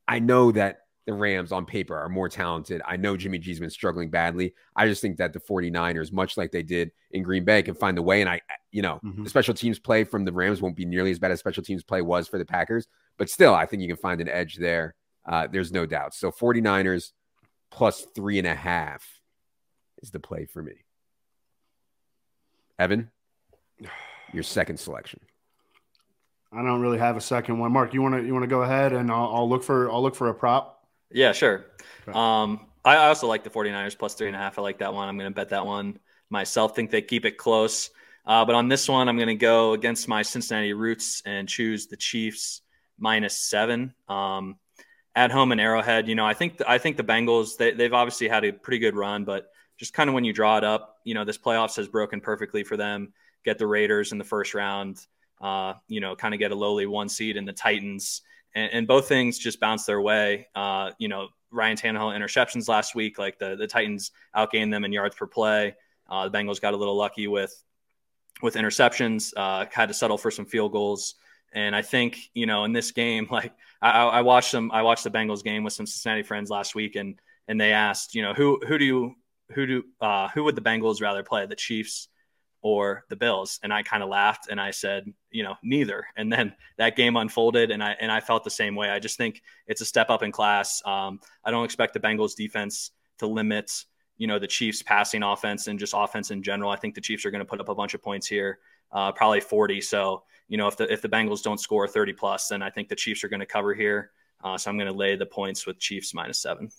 I 0.07 0.19
know 0.19 0.51
that 0.53 0.84
the 1.05 1.13
Rams 1.13 1.51
on 1.51 1.65
paper 1.65 1.95
are 1.95 2.09
more 2.09 2.27
talented. 2.27 2.81
I 2.85 2.97
know 2.97 3.15
Jimmy 3.15 3.37
G's 3.37 3.59
been 3.59 3.69
struggling 3.69 4.09
badly. 4.09 4.53
I 4.75 4.87
just 4.87 5.01
think 5.01 5.17
that 5.17 5.33
the 5.33 5.39
49ers, 5.39 6.11
much 6.11 6.35
like 6.35 6.51
they 6.51 6.63
did 6.63 6.91
in 7.11 7.21
Green 7.21 7.45
Bay, 7.45 7.61
can 7.61 7.75
find 7.75 7.97
a 7.97 8.01
way. 8.01 8.21
And 8.21 8.29
I, 8.29 8.41
you 8.71 8.81
know, 8.81 8.99
mm-hmm. 9.03 9.23
the 9.23 9.29
special 9.29 9.53
teams 9.53 9.77
play 9.77 10.03
from 10.03 10.25
the 10.25 10.33
Rams 10.33 10.61
won't 10.61 10.75
be 10.75 10.85
nearly 10.85 11.11
as 11.11 11.19
bad 11.19 11.31
as 11.31 11.39
special 11.39 11.63
teams 11.63 11.83
play 11.83 12.01
was 12.01 12.27
for 12.27 12.39
the 12.39 12.45
Packers. 12.45 12.87
But 13.17 13.29
still, 13.29 13.53
I 13.53 13.65
think 13.65 13.81
you 13.81 13.87
can 13.87 13.97
find 13.97 14.19
an 14.19 14.29
edge 14.29 14.55
there. 14.55 14.95
Uh, 15.25 15.47
there's 15.47 15.71
no 15.71 15.85
doubt. 15.85 16.15
So 16.15 16.31
49ers 16.31 17.11
plus 17.69 18.05
three 18.15 18.39
and 18.39 18.47
a 18.47 18.55
half 18.55 19.07
is 20.01 20.09
the 20.09 20.19
play 20.19 20.45
for 20.45 20.63
me. 20.63 20.73
Evan, 22.79 23.11
your 24.33 24.43
second 24.43 24.77
selection. 24.77 25.19
I 26.51 26.63
don't 26.63 26.81
really 26.81 26.97
have 26.97 27.17
a 27.17 27.21
second 27.21 27.59
one. 27.59 27.71
Mark, 27.71 27.93
you 27.93 28.01
want 28.01 28.15
to 28.15 28.25
you 28.25 28.33
want 28.33 28.43
to 28.43 28.47
go 28.47 28.61
ahead 28.61 28.93
and 28.93 29.11
I'll, 29.11 29.35
I'll 29.35 29.49
look 29.49 29.63
for 29.63 29.91
I'll 29.91 30.01
look 30.01 30.15
for 30.15 30.29
a 30.29 30.33
prop. 30.33 30.74
Yeah, 31.11 31.31
sure. 31.33 31.65
Um, 32.11 32.67
I 32.83 33.07
also 33.07 33.27
like 33.27 33.43
the 33.43 33.49
49ers 33.49 33.97
plus 33.97 34.13
three 34.13 34.27
and 34.27 34.35
a 34.35 34.39
half. 34.39 34.59
I 34.59 34.61
like 34.61 34.79
that 34.79 34.93
one. 34.93 35.09
I'm 35.09 35.17
going 35.17 35.29
to 35.29 35.35
bet 35.35 35.49
that 35.49 35.65
one 35.65 35.99
myself. 36.29 36.75
Think 36.75 36.91
they 36.91 37.01
keep 37.01 37.25
it 37.25 37.37
close. 37.37 37.89
Uh, 38.25 38.45
but 38.45 38.55
on 38.55 38.67
this 38.67 38.89
one, 38.89 39.07
I'm 39.07 39.17
going 39.17 39.27
to 39.27 39.35
go 39.35 39.73
against 39.73 40.07
my 40.07 40.21
Cincinnati 40.23 40.73
roots 40.73 41.21
and 41.25 41.47
choose 41.47 41.87
the 41.87 41.97
Chiefs 41.97 42.61
minus 42.97 43.37
seven 43.37 43.93
um, 44.07 44.57
at 45.15 45.31
home 45.31 45.51
in 45.51 45.59
Arrowhead. 45.59 46.07
You 46.07 46.15
know, 46.15 46.25
I 46.25 46.33
think 46.33 46.61
I 46.67 46.77
think 46.77 46.97
the 46.97 47.03
Bengals 47.03 47.57
they, 47.57 47.71
they've 47.71 47.93
obviously 47.93 48.27
had 48.27 48.43
a 48.43 48.51
pretty 48.51 48.79
good 48.79 48.95
run, 48.95 49.25
but 49.25 49.47
just 49.77 49.93
kind 49.93 50.09
of 50.09 50.13
when 50.13 50.23
you 50.23 50.33
draw 50.33 50.57
it 50.57 50.63
up, 50.63 50.97
you 51.03 51.13
know, 51.13 51.25
this 51.25 51.37
playoffs 51.37 51.75
has 51.75 51.87
broken 51.87 52.21
perfectly 52.21 52.63
for 52.63 52.77
them. 52.77 53.13
Get 53.43 53.57
the 53.57 53.67
Raiders 53.67 54.11
in 54.11 54.17
the 54.17 54.23
first 54.23 54.53
round. 54.53 55.05
Uh, 55.45 55.75
you 55.87 55.99
know, 55.99 56.15
kind 56.15 56.33
of 56.33 56.39
get 56.39 56.51
a 56.51 56.55
lowly 56.55 56.87
one 56.87 57.07
seed 57.07 57.37
in 57.37 57.45
the 57.45 57.53
Titans 57.53 58.23
and, 58.55 58.71
and 58.71 58.87
both 58.87 59.07
things 59.07 59.37
just 59.37 59.59
bounced 59.59 59.85
their 59.85 60.01
way. 60.01 60.47
Uh, 60.55 60.91
you 60.97 61.07
know, 61.07 61.27
Ryan 61.51 61.77
Tannehill 61.77 62.17
interceptions 62.17 62.67
last 62.67 62.95
week, 62.95 63.19
like 63.19 63.37
the 63.37 63.55
the 63.55 63.67
Titans 63.67 64.11
outgained 64.35 64.71
them 64.71 64.85
in 64.85 64.91
yards 64.91 65.15
per 65.15 65.27
play. 65.27 65.75
Uh, 66.09 66.27
the 66.27 66.37
Bengals 66.37 66.59
got 66.59 66.73
a 66.73 66.77
little 66.77 66.95
lucky 66.95 67.27
with 67.27 67.53
with 68.41 68.55
interceptions, 68.55 69.33
uh, 69.37 69.65
had 69.71 69.87
to 69.87 69.93
settle 69.93 70.17
for 70.17 70.31
some 70.31 70.45
field 70.45 70.71
goals. 70.71 71.15
And 71.53 71.75
I 71.75 71.81
think 71.81 72.17
you 72.33 72.45
know 72.45 72.63
in 72.63 72.73
this 72.73 72.91
game, 72.91 73.27
like 73.31 73.53
I, 73.81 73.91
I 73.91 74.21
watched 74.21 74.51
them, 74.51 74.71
I 74.71 74.81
watched 74.81 75.03
the 75.03 75.11
Bengals 75.11 75.43
game 75.43 75.63
with 75.63 75.73
some 75.73 75.85
Cincinnati 75.85 76.23
friends 76.23 76.49
last 76.49 76.75
week, 76.75 76.95
and 76.95 77.19
and 77.47 77.61
they 77.61 77.73
asked, 77.73 78.15
you 78.15 78.21
know, 78.21 78.33
who 78.33 78.59
who 78.67 78.77
do 78.77 78.85
you 78.85 79.15
who 79.51 79.67
do 79.67 79.83
uh, 80.01 80.29
who 80.29 80.43
would 80.45 80.55
the 80.55 80.61
Bengals 80.61 81.01
rather 81.01 81.23
play, 81.23 81.45
the 81.45 81.55
Chiefs 81.55 82.07
or 82.65 83.05
the 83.09 83.15
Bills? 83.15 83.59
And 83.61 83.71
I 83.71 83.83
kind 83.83 84.01
of 84.01 84.09
laughed 84.09 84.47
and 84.49 84.59
I 84.59 84.71
said, 84.71 85.05
you 85.29 85.43
know, 85.43 85.53
neither. 85.63 86.07
And 86.17 86.33
then 86.33 86.55
that 86.77 86.95
game 86.95 87.15
unfolded 87.15 87.69
and 87.69 87.83
I 87.83 87.95
and 87.99 88.11
I 88.11 88.19
felt 88.19 88.43
the 88.43 88.49
same 88.49 88.75
way. 88.75 88.89
I 88.89 88.97
just 88.97 89.17
think 89.17 89.43
it's 89.67 89.81
a 89.81 89.85
step 89.85 90.09
up 90.09 90.23
in 90.23 90.31
class. 90.31 90.81
Um, 90.83 91.19
I 91.43 91.51
don't 91.51 91.63
expect 91.63 91.93
the 91.93 91.99
Bengals 91.99 92.35
defense 92.35 92.91
to 93.19 93.27
limit, 93.27 93.71
you 94.17 94.25
know, 94.25 94.39
the 94.39 94.47
Chiefs 94.47 94.81
passing 94.81 95.21
offense 95.21 95.67
and 95.67 95.77
just 95.77 95.93
offense 95.95 96.31
in 96.31 96.41
general. 96.41 96.71
I 96.71 96.77
think 96.77 96.95
the 96.95 97.01
Chiefs 97.01 97.23
are 97.25 97.31
going 97.31 97.45
to 97.45 97.45
put 97.45 97.61
up 97.61 97.69
a 97.69 97.75
bunch 97.75 97.93
of 97.93 98.01
points 98.01 98.25
here, 98.25 98.57
uh, 98.91 99.11
probably 99.11 99.41
40. 99.41 99.81
So, 99.81 100.23
you 100.47 100.57
know, 100.57 100.67
if 100.67 100.75
the 100.75 100.91
if 100.91 101.03
the 101.03 101.09
Bengals 101.09 101.43
don't 101.43 101.59
score 101.59 101.87
30 101.87 102.13
plus, 102.13 102.47
then 102.47 102.63
I 102.63 102.71
think 102.71 102.89
the 102.89 102.95
Chiefs 102.95 103.23
are 103.23 103.29
going 103.29 103.41
to 103.41 103.45
cover 103.45 103.75
here. 103.75 104.09
Uh, 104.43 104.57
so 104.57 104.71
I'm 104.71 104.77
going 104.77 104.91
to 104.91 104.97
lay 104.97 105.15
the 105.15 105.27
points 105.27 105.67
with 105.67 105.77
Chiefs 105.77 106.15
minus 106.15 106.39
seven. 106.41 106.71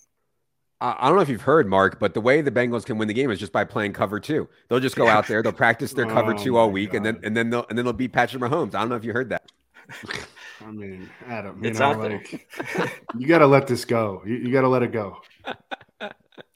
I 0.79 1.07
don't 1.07 1.15
know 1.15 1.21
if 1.21 1.29
you've 1.29 1.41
heard, 1.41 1.67
Mark, 1.67 1.99
but 1.99 2.13
the 2.13 2.21
way 2.21 2.41
the 2.41 2.51
Bengals 2.51 2.85
can 2.85 2.99
win 2.99 3.07
the 3.07 3.13
game 3.13 3.31
is 3.31 3.39
just 3.39 3.51
by 3.51 3.63
playing 3.63 3.93
cover 3.93 4.19
two. 4.19 4.47
They'll 4.67 4.79
just 4.79 4.95
go 4.95 5.07
out 5.07 5.27
there, 5.27 5.41
they'll 5.41 5.51
practice 5.51 5.93
their 5.93 6.05
cover 6.05 6.33
oh 6.33 6.37
two 6.37 6.57
all 6.57 6.69
week, 6.69 6.91
God. 6.91 6.97
and 6.97 7.05
then 7.05 7.19
and 7.23 7.37
then 7.37 7.49
they'll 7.49 7.65
and 7.69 7.77
then 7.77 7.85
they'll 7.85 7.93
beat 7.93 8.13
Patrick 8.13 8.43
Mahomes. 8.43 8.75
I 8.75 8.79
don't 8.81 8.89
know 8.89 8.95
if 8.95 9.03
you 9.03 9.13
heard 9.13 9.29
that. 9.29 9.51
I 10.61 10.71
mean, 10.71 11.09
Adam, 11.27 11.63
it's 11.63 11.79
know, 11.79 11.85
out 11.85 11.99
like, 11.99 12.47
there. 12.65 12.91
you 13.17 13.27
got 13.27 13.39
to 13.39 13.47
let 13.47 13.67
this 13.67 13.85
go. 13.85 14.21
You, 14.25 14.35
you 14.35 14.51
got 14.51 14.61
to 14.61 14.67
let 14.67 14.83
it 14.83 14.91
go. 14.91 15.21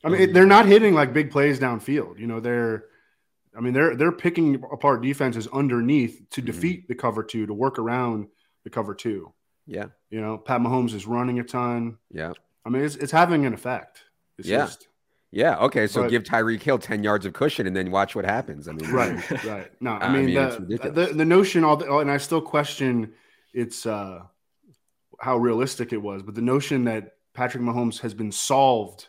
I 0.03 0.09
mean, 0.09 0.33
they're 0.33 0.45
not 0.45 0.65
hitting 0.65 0.93
like 0.93 1.13
big 1.13 1.31
plays 1.31 1.59
downfield. 1.59 2.19
You 2.19 2.27
know, 2.27 2.39
they're, 2.39 2.85
I 3.55 3.61
mean, 3.61 3.73
they're 3.73 3.95
they're 3.95 4.11
picking 4.11 4.63
apart 4.71 5.01
defenses 5.01 5.47
underneath 5.47 6.21
to 6.31 6.41
mm-hmm. 6.41 6.45
defeat 6.45 6.87
the 6.87 6.95
cover 6.95 7.23
two, 7.23 7.45
to 7.45 7.53
work 7.53 7.79
around 7.79 8.27
the 8.63 8.69
cover 8.69 8.95
two. 8.95 9.33
Yeah. 9.67 9.87
You 10.09 10.21
know, 10.21 10.37
Pat 10.37 10.61
Mahomes 10.61 10.93
is 10.93 11.05
running 11.05 11.39
a 11.39 11.43
ton. 11.43 11.97
Yeah. 12.11 12.33
I 12.65 12.69
mean, 12.69 12.83
it's 12.83 12.95
it's 12.95 13.11
having 13.11 13.45
an 13.45 13.53
effect. 13.53 14.03
Yeah. 14.47 14.69
Yeah. 15.31 15.57
Okay. 15.59 15.87
So 15.87 16.03
but, 16.03 16.09
give 16.09 16.23
Tyreek 16.23 16.61
Hill 16.61 16.77
10 16.77 17.03
yards 17.03 17.25
of 17.25 17.33
cushion 17.33 17.67
and 17.67 17.75
then 17.75 17.91
watch 17.91 18.15
what 18.15 18.25
happens. 18.25 18.67
I 18.67 18.73
mean, 18.73 18.89
right. 18.91 19.31
Right. 19.45 19.71
No, 19.79 19.91
I 19.91 20.11
mean, 20.11 20.37
I 20.37 20.49
mean 20.57 20.67
the, 20.67 20.89
the, 20.89 21.05
the, 21.13 21.25
notion, 21.25 21.63
all 21.63 21.77
the, 21.77 21.97
and 21.97 22.11
I 22.11 22.17
still 22.17 22.41
question 22.41 23.13
it's, 23.53 23.85
uh, 23.85 24.19
how 25.19 25.37
realistic 25.37 25.93
it 25.93 26.01
was, 26.01 26.23
but 26.23 26.35
the 26.35 26.41
notion 26.41 26.85
that 26.85 27.13
Patrick 27.33 27.63
Mahomes 27.63 27.99
has 28.01 28.13
been 28.13 28.31
solved 28.31 29.07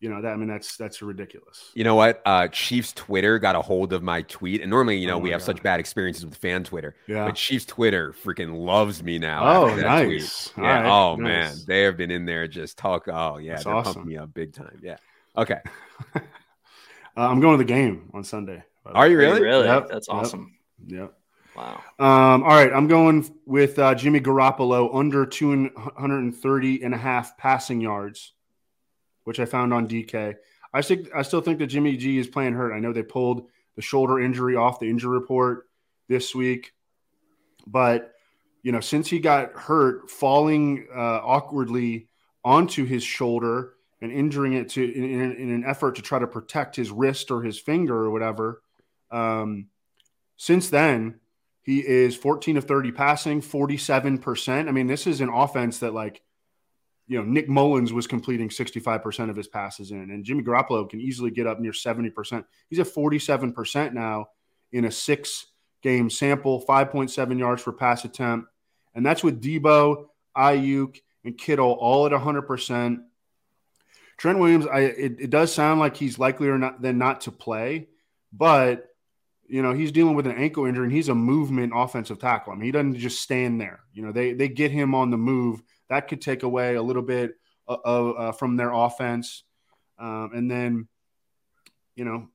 you 0.00 0.10
know 0.10 0.20
that 0.20 0.32
I 0.32 0.36
mean 0.36 0.48
that's 0.48 0.76
that's 0.76 1.00
ridiculous. 1.00 1.70
You 1.74 1.84
know 1.84 1.94
what? 1.94 2.20
Uh 2.26 2.48
Chiefs 2.48 2.92
Twitter 2.92 3.38
got 3.38 3.56
a 3.56 3.62
hold 3.62 3.92
of 3.92 4.02
my 4.02 4.22
tweet, 4.22 4.60
and 4.60 4.70
normally 4.70 4.98
you 4.98 5.06
know 5.06 5.16
oh 5.16 5.18
we 5.18 5.30
have 5.30 5.40
God. 5.40 5.46
such 5.46 5.62
bad 5.62 5.80
experiences 5.80 6.24
with 6.24 6.36
fan 6.36 6.64
Twitter. 6.64 6.96
Yeah, 7.06 7.26
but 7.26 7.36
Chiefs 7.36 7.64
Twitter 7.64 8.12
freaking 8.12 8.56
loves 8.56 9.02
me 9.02 9.18
now. 9.18 9.62
Oh, 9.62 9.74
nice. 9.74 10.52
Yeah. 10.56 10.82
Right. 10.82 10.86
Oh 10.86 11.16
nice. 11.16 11.22
man, 11.22 11.56
they 11.66 11.82
have 11.82 11.96
been 11.96 12.10
in 12.10 12.26
there 12.26 12.46
just 12.46 12.76
talk. 12.76 13.08
Oh 13.08 13.38
yeah, 13.38 13.52
that's 13.52 13.64
they're 13.64 13.74
awesome. 13.74 13.94
pumping 13.94 14.08
me 14.12 14.18
up 14.18 14.34
big 14.34 14.52
time. 14.52 14.78
Yeah. 14.82 14.98
Okay. 15.36 15.60
uh, 16.14 16.20
I'm 17.16 17.40
going 17.40 17.58
to 17.58 17.64
the 17.64 17.68
game 17.68 18.10
on 18.12 18.24
Sunday. 18.24 18.62
Are 18.84 19.08
you 19.08 19.18
really? 19.18 19.40
Really? 19.40 19.66
Yep. 19.66 19.88
That's 19.88 20.08
awesome. 20.08 20.56
Yep. 20.86 21.00
yep. 21.00 21.12
Wow. 21.56 21.82
Um, 21.98 22.42
all 22.42 22.50
right. 22.50 22.72
I'm 22.72 22.86
going 22.86 23.28
with 23.46 23.78
uh, 23.78 23.94
Jimmy 23.94 24.20
Garoppolo 24.20 24.94
under 24.94 25.24
230 25.26 26.82
and 26.82 26.94
a 26.94 26.98
half 26.98 27.36
passing 27.38 27.80
yards 27.80 28.32
which 29.26 29.40
I 29.40 29.44
found 29.44 29.74
on 29.74 29.88
DK. 29.88 30.36
I 30.72 30.82
think 30.82 31.08
I 31.12 31.22
still 31.22 31.40
think 31.40 31.58
that 31.58 31.66
Jimmy 31.66 31.96
G 31.96 32.16
is 32.16 32.28
playing 32.28 32.54
hurt. 32.54 32.72
I 32.72 32.78
know 32.78 32.92
they 32.92 33.02
pulled 33.02 33.48
the 33.74 33.82
shoulder 33.82 34.20
injury 34.20 34.54
off 34.54 34.78
the 34.78 34.88
injury 34.88 35.18
report 35.18 35.68
this 36.08 36.32
week, 36.32 36.72
but 37.66 38.14
you 38.62 38.70
know 38.70 38.78
since 38.78 39.08
he 39.08 39.18
got 39.18 39.52
hurt, 39.52 40.10
falling 40.10 40.86
uh, 40.94 41.20
awkwardly 41.24 42.06
onto 42.44 42.84
his 42.84 43.02
shoulder 43.02 43.72
and 44.00 44.12
injuring 44.12 44.52
it 44.52 44.68
to 44.70 44.84
in, 44.84 45.04
in, 45.04 45.32
in, 45.32 45.50
an 45.50 45.64
effort 45.64 45.96
to 45.96 46.02
try 46.02 46.20
to 46.20 46.26
protect 46.28 46.76
his 46.76 46.92
wrist 46.92 47.32
or 47.32 47.42
his 47.42 47.58
finger 47.58 47.96
or 47.96 48.10
whatever. 48.10 48.62
Um, 49.10 49.66
since 50.36 50.70
then, 50.70 51.18
he 51.62 51.80
is 51.80 52.14
14 52.14 52.58
of 52.58 52.64
30 52.64 52.92
passing, 52.92 53.42
47%. 53.42 54.68
I 54.68 54.70
mean, 54.70 54.86
this 54.86 55.08
is 55.08 55.20
an 55.20 55.30
offense 55.30 55.80
that 55.80 55.94
like 55.94 56.22
you 57.08 57.18
know, 57.18 57.24
Nick 57.24 57.48
Mullens 57.48 57.92
was 57.92 58.06
completing 58.06 58.48
65% 58.48 59.30
of 59.30 59.36
his 59.36 59.46
passes 59.46 59.92
in, 59.92 60.10
and 60.10 60.24
Jimmy 60.24 60.42
Garoppolo 60.42 60.88
can 60.88 61.00
easily 61.00 61.30
get 61.30 61.46
up 61.46 61.60
near 61.60 61.72
70%. 61.72 62.44
He's 62.68 62.80
at 62.80 62.86
47% 62.86 63.92
now 63.92 64.26
in 64.72 64.84
a 64.84 64.90
six 64.90 65.46
game 65.82 66.10
sample, 66.10 66.64
5.7 66.66 67.38
yards 67.38 67.62
per 67.62 67.72
pass 67.72 68.04
attempt. 68.04 68.48
And 68.94 69.06
that's 69.06 69.22
with 69.22 69.40
Deebo, 69.40 70.06
Aiyuk, 70.36 70.98
and 71.24 71.38
Kittle 71.38 71.72
all 71.72 72.06
at 72.06 72.12
100%. 72.12 73.02
Trent 74.16 74.38
Williams, 74.38 74.66
I, 74.66 74.80
it, 74.80 75.20
it 75.20 75.30
does 75.30 75.52
sound 75.52 75.78
like 75.78 75.96
he's 75.96 76.18
likelier 76.18 76.58
not, 76.58 76.80
than 76.80 76.98
not 76.98 77.22
to 77.22 77.30
play, 77.32 77.88
but 78.32 78.88
you 79.48 79.62
know 79.62 79.72
he's 79.72 79.92
dealing 79.92 80.16
with 80.16 80.26
an 80.26 80.36
ankle 80.36 80.64
injury 80.64 80.84
and 80.84 80.92
he's 80.92 81.08
a 81.08 81.14
movement 81.14 81.72
offensive 81.76 82.18
tackle. 82.18 82.52
I 82.52 82.56
mean, 82.56 82.64
he 82.64 82.72
doesn't 82.72 82.96
just 82.96 83.20
stand 83.20 83.60
there. 83.60 83.80
You 83.92 84.02
know, 84.02 84.12
they 84.12 84.32
they 84.32 84.48
get 84.48 84.70
him 84.70 84.94
on 84.94 85.10
the 85.10 85.16
move 85.18 85.62
that 85.88 86.08
could 86.08 86.20
take 86.20 86.42
away 86.42 86.74
a 86.74 86.82
little 86.82 87.02
bit 87.02 87.32
of, 87.66 88.16
uh, 88.16 88.32
from 88.32 88.56
their 88.56 88.72
offense. 88.72 89.44
Um, 89.98 90.30
and 90.34 90.50
then, 90.50 90.88
you 91.94 92.04
know, 92.04 92.28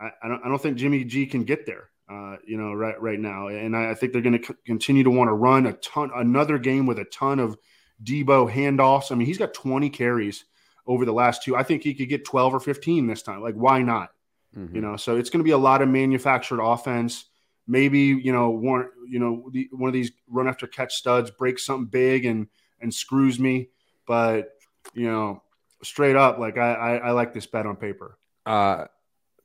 I, 0.00 0.10
I, 0.22 0.28
don't, 0.28 0.44
I 0.44 0.48
don't 0.48 0.62
think 0.62 0.76
Jimmy 0.76 1.04
G 1.04 1.26
can 1.26 1.44
get 1.44 1.66
there. 1.66 1.88
Uh, 2.10 2.36
you 2.44 2.58
know, 2.58 2.74
right 2.74 3.00
right 3.00 3.18
now, 3.18 3.46
and 3.46 3.74
I, 3.74 3.90
I 3.90 3.94
think 3.94 4.12
they're 4.12 4.20
going 4.20 4.38
to 4.38 4.44
c- 4.44 4.54
continue 4.66 5.04
to 5.04 5.10
want 5.10 5.28
to 5.28 5.34
run 5.34 5.66
a 5.66 5.72
ton, 5.72 6.10
another 6.14 6.58
game 6.58 6.84
with 6.84 6.98
a 6.98 7.04
ton 7.04 7.38
of 7.38 7.56
Deebo 8.02 8.52
handoffs. 8.52 9.10
I 9.10 9.14
mean, 9.14 9.26
he's 9.26 9.38
got 9.38 9.54
20 9.54 9.88
carries 9.88 10.44
over 10.86 11.04
the 11.04 11.12
last 11.12 11.42
two. 11.42 11.56
I 11.56 11.62
think 11.62 11.82
he 11.82 11.94
could 11.94 12.08
get 12.08 12.24
12 12.26 12.54
or 12.54 12.60
15 12.60 13.06
this 13.06 13.22
time. 13.22 13.40
Like, 13.40 13.54
why 13.54 13.82
not? 13.82 14.10
Mm-hmm. 14.56 14.74
You 14.74 14.82
know, 14.82 14.96
so 14.96 15.16
it's 15.16 15.30
going 15.30 15.40
to 15.40 15.44
be 15.44 15.52
a 15.52 15.58
lot 15.58 15.80
of 15.80 15.88
manufactured 15.88 16.60
offense. 16.60 17.24
Maybe 17.66 18.00
you 18.00 18.32
know 18.32 18.50
one, 18.50 18.88
you 19.08 19.20
know, 19.20 19.48
the, 19.52 19.68
one 19.72 19.88
of 19.88 19.94
these 19.94 20.10
run 20.28 20.48
after 20.48 20.66
catch 20.66 20.94
studs 20.94 21.30
breaks 21.30 21.64
something 21.64 21.86
big 21.86 22.26
and 22.26 22.48
and 22.82 22.92
screws 22.92 23.38
me. 23.38 23.68
But 24.06 24.50
you 24.94 25.06
know, 25.06 25.42
straight 25.82 26.16
up, 26.16 26.38
like 26.38 26.58
I, 26.58 26.72
I, 26.72 26.96
I 26.96 27.10
like 27.12 27.32
this 27.32 27.46
bet 27.46 27.66
on 27.66 27.76
paper. 27.76 28.18
Uh, 28.44 28.86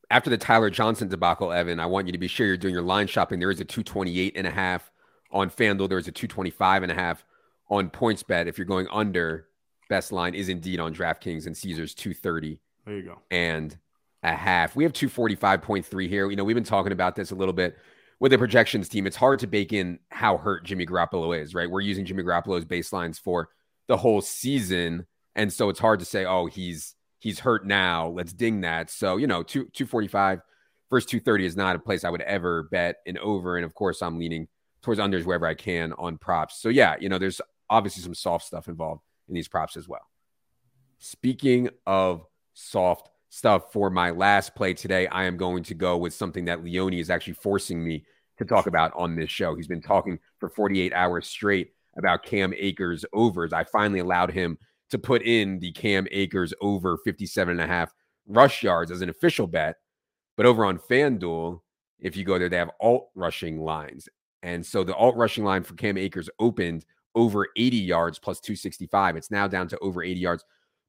after 0.10 0.30
the 0.30 0.38
Tyler 0.38 0.70
Johnson 0.70 1.08
debacle, 1.08 1.52
Evan, 1.52 1.80
I 1.80 1.86
want 1.86 2.08
you 2.08 2.14
to 2.14 2.18
be 2.18 2.28
sure 2.28 2.48
you're 2.48 2.58
doing 2.58 2.74
your 2.74 2.84
line 2.84 3.08
shopping. 3.08 3.40
There 3.40 3.52
is 3.52 3.60
a 3.60 3.66
228 3.66 4.34
and 4.36 4.48
a 4.48 4.52
half 4.52 4.90
on 5.32 5.50
FanDuel. 5.50 5.90
There 5.90 5.98
is 5.98 6.08
a 6.08 6.12
225 6.12 6.84
and 6.84 6.92
a 6.92 6.96
half 6.96 7.26
on 7.70 7.90
PointsBet. 7.90 8.48
If 8.48 8.58
you're 8.58 8.66
going 8.66 8.88
under, 8.92 9.48
best 9.90 10.12
line 10.12 10.34
is 10.34 10.50
indeed 10.50 10.80
on 10.80 10.94
DraftKings 10.94 11.46
and 11.46 11.56
Caesars 11.56 11.94
230. 11.94 12.60
There 12.86 12.96
you 12.96 13.04
go. 13.04 13.20
And 13.30 13.78
a 14.24 14.34
half. 14.34 14.76
We 14.76 14.84
have 14.84 14.94
245.3 14.94 16.10
here. 16.10 16.30
You 16.30 16.36
know, 16.36 16.44
we've 16.44 16.56
been 16.56 16.64
talking 16.64 16.92
about 16.92 17.16
this 17.16 17.32
a 17.32 17.36
little 17.36 17.54
bit 17.54 17.78
with 18.20 18.32
the 18.32 18.38
projections 18.38 18.90
team, 18.90 19.06
it's 19.06 19.16
hard 19.16 19.40
to 19.40 19.48
bake 19.48 19.74
in 19.74 20.00
how 20.10 20.38
hurt 20.38 20.64
Jimmy 20.64 20.86
Garoppolo 20.86 21.40
is, 21.40 21.54
right? 21.54 21.70
We're 21.70 21.82
using 21.82 22.06
Jimmy 22.06 22.24
Garoppolo's 22.24 22.66
baselines 22.66 23.20
for 23.20 23.50
the 23.88 23.98
whole 23.98 24.22
season. 24.22 25.06
And 25.36 25.52
so 25.54 25.70
it's 25.70 25.80
hard 25.80 26.00
to 26.00 26.06
say, 26.06 26.26
oh, 26.26 26.48
he's 26.48 26.96
he's 27.20 27.40
hurt 27.40 27.66
now. 27.66 28.08
Let's 28.08 28.34
ding 28.34 28.62
that. 28.62 28.90
So, 28.90 29.18
you 29.18 29.28
know, 29.28 29.44
two, 29.44 29.66
245 29.74 30.40
versus 30.90 31.10
230 31.10 31.46
is 31.46 31.56
not 31.56 31.76
a 31.76 31.80
place 31.80 32.04
I 32.04 32.10
would 32.10 32.22
ever 32.22 32.64
bet 32.64 32.98
an 33.06 33.18
over. 33.20 33.58
And 33.58 33.66
of 33.66 33.74
course, 33.74 34.02
I'm 34.02 34.18
leaning 34.18 34.48
towards 34.82 35.00
unders 35.00 35.26
wherever 35.26 35.46
I 35.46 35.54
can 35.54 35.94
on 35.94 36.18
props. 36.18 36.62
So, 36.62 36.70
yeah, 36.70 36.96
you 37.00 37.10
know, 37.10 37.18
there's 37.18 37.42
obviously 37.70 38.04
some 38.04 38.16
soft 38.16 38.46
stuff 38.46 38.68
involved 38.68 39.02
in 39.28 39.36
these 39.36 39.48
props 39.48 39.78
as 39.78 39.88
well. 39.88 40.08
Speaking 41.00 41.70
of 41.86 42.26
soft 42.54 43.10
stuff 43.30 43.72
for 43.74 43.90
my 43.90 44.12
last 44.12 44.56
play 44.56 44.74
today. 44.74 45.08
I 45.08 45.26
am 45.26 45.38
going 45.38 45.64
to 45.64 45.74
go 45.74 45.98
with 45.98 46.14
something 46.14 46.46
that 46.46 46.64
Leone 46.64 46.94
is 46.94 47.10
actually 47.10 47.34
forcing 47.34 47.84
me 47.84 48.06
to 48.38 48.46
talk 48.46 48.68
about 48.68 48.94
on 48.96 49.16
this 49.16 49.30
show. 49.30 49.56
He's 49.56 49.68
been 49.68 49.82
talking 49.82 50.20
for 50.40 50.50
48 50.50 50.94
hours 50.94 51.28
straight 51.28 51.72
about 51.98 52.24
Cam 52.24 52.54
Akers 52.56 53.04
overs. 53.14 53.54
I 53.54 53.64
finally 53.64 54.00
allowed 54.00 54.32
him 54.32 54.58
to 54.90 54.98
put 54.98 55.24
in 55.24 55.60
the 55.60 55.72
Cam 55.72 56.08
Akers 56.12 56.54
over 56.62 56.98
57 57.04 57.52
and 57.52 57.62
a 57.62 57.68
half 57.72 57.94
rush 58.28 58.64
yards 58.64 58.92
as 58.92 59.02
an 59.02 59.10
official 59.10 59.48
bet. 59.48 59.76
But 60.36 60.46
over 60.46 60.66
on 60.66 60.78
FanDuel, 60.78 61.62
if 62.00 62.16
you 62.16 62.24
go 62.24 62.38
there, 62.38 62.50
they 62.50 62.58
have 62.58 62.72
alt 62.80 63.10
rushing 63.16 63.60
lines. 63.60 64.08
And 64.44 64.66
so 64.66 64.84
the 64.84 64.96
alt 64.96 65.16
rushing 65.16 65.44
line 65.44 65.64
for 65.64 65.74
Cam 65.74 65.98
Akers 65.98 66.30
opened 66.40 66.86
over 67.16 67.48
80 67.58 67.78
yards 67.78 68.20
plus 68.20 68.40
265. 68.40 69.18
It's 69.18 69.32
now 69.32 69.48
down 69.48 69.68
to 69.70 69.80
over 69.80 70.04
80 70.04 70.20
yards 70.20 70.46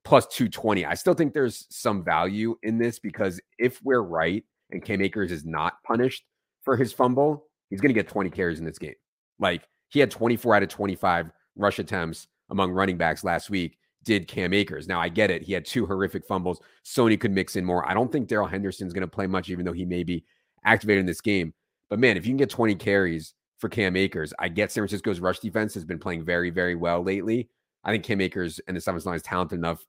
plus 0.09 0.27
220. 0.29 0.87
I 0.87 0.95
still 0.95 1.13
think 1.13 1.35
there's 1.35 1.67
some 1.69 2.03
value 2.03 2.57
in 2.63 2.79
this 2.79 2.99
because 2.99 3.39
if 3.59 3.79
we're 3.85 4.01
right 4.01 4.43
and 4.71 4.83
Cam 4.83 5.03
Akers 5.03 5.31
is 5.31 5.45
not 5.45 5.75
punished 5.87 6.25
for 6.63 6.79
his 6.79 6.95
fumble, 6.95 7.45
he's 7.69 7.83
going 7.83 7.91
to 7.91 8.01
get 8.01 8.09
20 8.09 8.31
carries 8.31 8.59
in 8.59 8.65
this 8.65 8.79
game. 8.79 8.95
Like 9.39 9.69
he 9.89 10.01
had 10.01 10.11
24 10.11 10.55
out 10.55 10.63
of 10.63 10.71
25 10.71 11.31
rush 11.57 11.79
attempts 11.79 12.27
among 12.49 12.73
running 12.73 12.97
backs 12.97 13.23
last 13.23 13.51
week. 13.51 13.77
Did 14.03 14.27
Cam 14.27 14.55
Akers. 14.55 14.89
Now 14.89 14.99
I 14.99 15.11
get 15.11 15.31
it. 15.31 15.43
He 15.43 15.53
had 15.53 15.67
two 15.67 15.85
horrific 15.85 16.25
fumbles. 16.27 16.63
Sony 16.87 17.21
could 17.21 17.33
mix 17.33 17.57
in 17.57 17.65
more. 17.67 17.87
I 17.87 17.93
don't 17.93 18.11
think 18.11 18.29
Darrell 18.29 18.47
Henderson's 18.47 18.95
going 18.95 19.03
to 19.03 19.07
play 19.07 19.27
much, 19.27 19.51
even 19.51 19.67
though 19.67 19.73
he 19.73 19.85
may 19.85 20.05
be 20.05 20.25
activated 20.65 21.01
in 21.01 21.07
this 21.07 21.21
game. 21.21 21.53
But 21.91 21.99
man, 21.99 22.17
if 22.17 22.25
you 22.25 22.31
can 22.31 22.39
get 22.39 22.49
20 22.49 22.77
carries 22.77 23.35
for 23.59 23.69
Cam 23.69 23.95
Akers, 23.95 24.33
I 24.39 24.49
get 24.49 24.73
San 24.73 24.81
Francisco's 24.81 25.21
rush 25.21 25.41
defense 25.41 25.75
has 25.75 25.85
been 25.85 25.99
playing 25.99 26.25
very, 26.25 26.49
very 26.49 26.77
well 26.77 27.03
lately. 27.03 27.51
I 27.85 27.91
think 27.93 28.05
Cam 28.05 28.23
Akers 28.23 28.59
and 28.67 28.75
the 28.75 28.81
Summers 28.81 29.05
line 29.05 29.17
is 29.17 29.23
talented 29.23 29.59
enough 29.59 29.85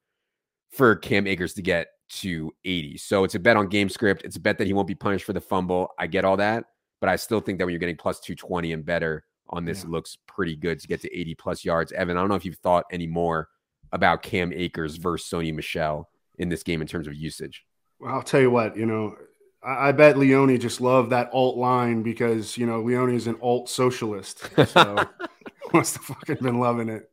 for 0.72 0.96
Cam 0.96 1.28
Akers 1.28 1.54
to 1.56 1.62
get 1.62 1.88
to 2.10 2.52
80. 2.66 2.98
So 2.98 3.24
it's 3.24 3.36
a 3.36 3.40
bet 3.40 3.58
on 3.58 3.68
game 3.68 3.90
script. 3.90 4.24
It's 4.24 4.36
a 4.36 4.40
bet 4.40 4.58
that 4.58 4.68
he 4.68 4.74
won't 4.74 4.88
be 4.88 4.96
punished 4.96 5.26
for 5.26 5.34
the 5.34 5.42
fumble. 5.42 5.90
I 5.98 6.08
get 6.08 6.26
all 6.26 6.38
that, 6.38 6.66
but 7.00 7.10
I 7.10 7.16
still 7.16 7.40
think 7.40 7.60
that 7.60 7.66
when 7.66 7.74
you're 7.74 7.80
getting 7.80 7.98
plus 7.98 8.20
220 8.20 8.74
and 8.74 8.86
better 8.86 9.24
on 9.50 9.66
this, 9.66 9.80
yeah. 9.80 9.86
it 9.86 9.92
looks 9.92 10.18
pretty 10.28 10.56
good 10.56 10.80
to 10.80 10.88
get 10.88 11.02
to 11.02 11.18
80 11.18 11.36
plus 11.36 11.66
yards. 11.66 11.92
Evan, 11.92 12.18
I 12.18 12.22
don't 12.22 12.30
know 12.30 12.36
if 12.36 12.46
you've 12.46 12.58
thought 12.58 12.86
any 12.92 13.08
more 13.08 13.50
about 13.92 14.24
Cam 14.24 14.54
Akers 14.54 14.96
versus 14.98 15.30
Sony 15.30 15.54
Michel 15.54 16.10
in 16.38 16.50
this 16.50 16.64
game 16.64 16.82
in 16.82 16.88
terms 16.88 17.08
of 17.08 17.16
usage. 17.16 17.66
Well, 18.00 18.14
I'll 18.14 18.24
tell 18.24 18.42
you 18.42 18.52
what, 18.52 18.78
you 18.78 18.86
know, 18.86 19.16
I, 19.64 19.90
I 19.90 19.92
bet 19.92 20.18
Leone 20.18 20.60
just 20.60 20.82
loved 20.82 21.12
that 21.12 21.30
alt 21.34 21.58
line 21.58 22.02
because, 22.04 22.58
you 22.58 22.66
know, 22.66 22.82
Leone 22.82 23.14
is 23.14 23.28
an 23.28 23.38
alt 23.42 23.70
socialist. 23.70 24.50
So 24.68 24.98
must 25.74 25.96
have 25.96 26.06
fucking 26.06 26.38
been 26.42 26.60
loving 26.60 26.90
it. 26.90 27.12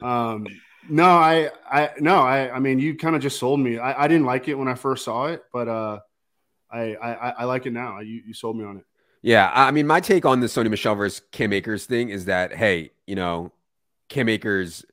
Um, 0.00 0.46
no, 0.88 1.04
I, 1.04 1.50
I, 1.70 1.90
no, 1.98 2.16
I, 2.16 2.54
I 2.54 2.58
mean, 2.58 2.78
you 2.78 2.96
kind 2.96 3.16
of 3.16 3.22
just 3.22 3.38
sold 3.38 3.60
me. 3.60 3.78
I, 3.78 4.04
I 4.04 4.08
didn't 4.08 4.26
like 4.26 4.48
it 4.48 4.54
when 4.54 4.68
I 4.68 4.74
first 4.74 5.04
saw 5.04 5.26
it, 5.26 5.44
but 5.52 5.68
uh, 5.68 6.00
I, 6.70 6.94
I, 6.94 7.30
I 7.38 7.44
like 7.44 7.66
it 7.66 7.72
now. 7.72 8.00
You, 8.00 8.22
you 8.26 8.34
sold 8.34 8.56
me 8.56 8.64
on 8.64 8.78
it. 8.78 8.84
Yeah, 9.22 9.50
I 9.54 9.70
mean, 9.70 9.86
my 9.86 10.00
take 10.00 10.24
on 10.24 10.40
the 10.40 10.48
Sony 10.48 10.68
Michel 10.68 10.96
versus 10.96 11.22
Cam 11.30 11.52
Akers 11.52 11.86
thing 11.86 12.08
is 12.08 12.24
that 12.24 12.52
hey, 12.52 12.90
you 13.06 13.14
know, 13.14 13.52
Cam 14.08 14.28
Akers 14.28 14.84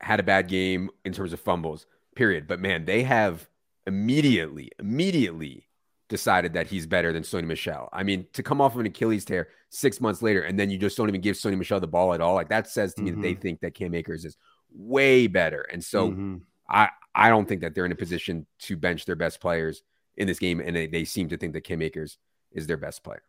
had 0.00 0.20
a 0.20 0.22
bad 0.22 0.46
game 0.46 0.90
in 1.04 1.12
terms 1.12 1.32
of 1.32 1.40
fumbles, 1.40 1.86
period. 2.14 2.46
But 2.46 2.60
man, 2.60 2.84
they 2.84 3.02
have 3.02 3.48
immediately, 3.86 4.70
immediately 4.78 5.66
decided 6.08 6.52
that 6.52 6.68
he's 6.68 6.86
better 6.86 7.12
than 7.12 7.24
Sony 7.24 7.44
Michel. 7.46 7.88
I 7.92 8.04
mean, 8.04 8.26
to 8.34 8.42
come 8.42 8.60
off 8.60 8.74
of 8.74 8.80
an 8.80 8.86
Achilles 8.86 9.24
tear 9.24 9.48
six 9.70 10.00
months 10.00 10.22
later 10.22 10.42
and 10.42 10.58
then 10.58 10.70
you 10.70 10.78
just 10.78 10.96
don't 10.96 11.08
even 11.08 11.20
give 11.20 11.34
Sony 11.34 11.58
Michel 11.58 11.80
the 11.80 11.88
ball 11.88 12.14
at 12.14 12.20
all, 12.20 12.34
like 12.34 12.48
that 12.50 12.68
says 12.68 12.94
to 12.94 13.02
me 13.02 13.10
mm-hmm. 13.10 13.20
that 13.20 13.26
they 13.26 13.32
mm-hmm. 13.32 13.42
think 13.42 13.60
that 13.60 13.74
Cam 13.74 13.94
Akers 13.94 14.24
is 14.24 14.36
way 14.76 15.26
better. 15.26 15.62
And 15.62 15.82
so 15.82 16.10
mm-hmm. 16.10 16.36
I 16.68 16.90
I 17.14 17.30
don't 17.30 17.48
think 17.48 17.62
that 17.62 17.74
they're 17.74 17.86
in 17.86 17.92
a 17.92 17.96
position 17.96 18.46
to 18.60 18.76
bench 18.76 19.06
their 19.06 19.16
best 19.16 19.40
players 19.40 19.82
in 20.16 20.26
this 20.26 20.38
game, 20.38 20.60
and 20.60 20.76
they, 20.76 20.86
they 20.86 21.04
seem 21.04 21.28
to 21.30 21.36
think 21.36 21.54
that 21.54 21.62
Cam 21.62 21.82
Akers 21.82 22.18
is 22.52 22.66
their 22.66 22.76
best 22.76 23.02
player. 23.02 23.22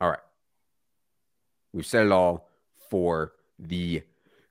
All 0.00 0.08
right. 0.08 0.18
We've 1.72 1.86
said 1.86 2.06
it 2.06 2.12
all 2.12 2.48
for 2.88 3.32
the 3.58 4.02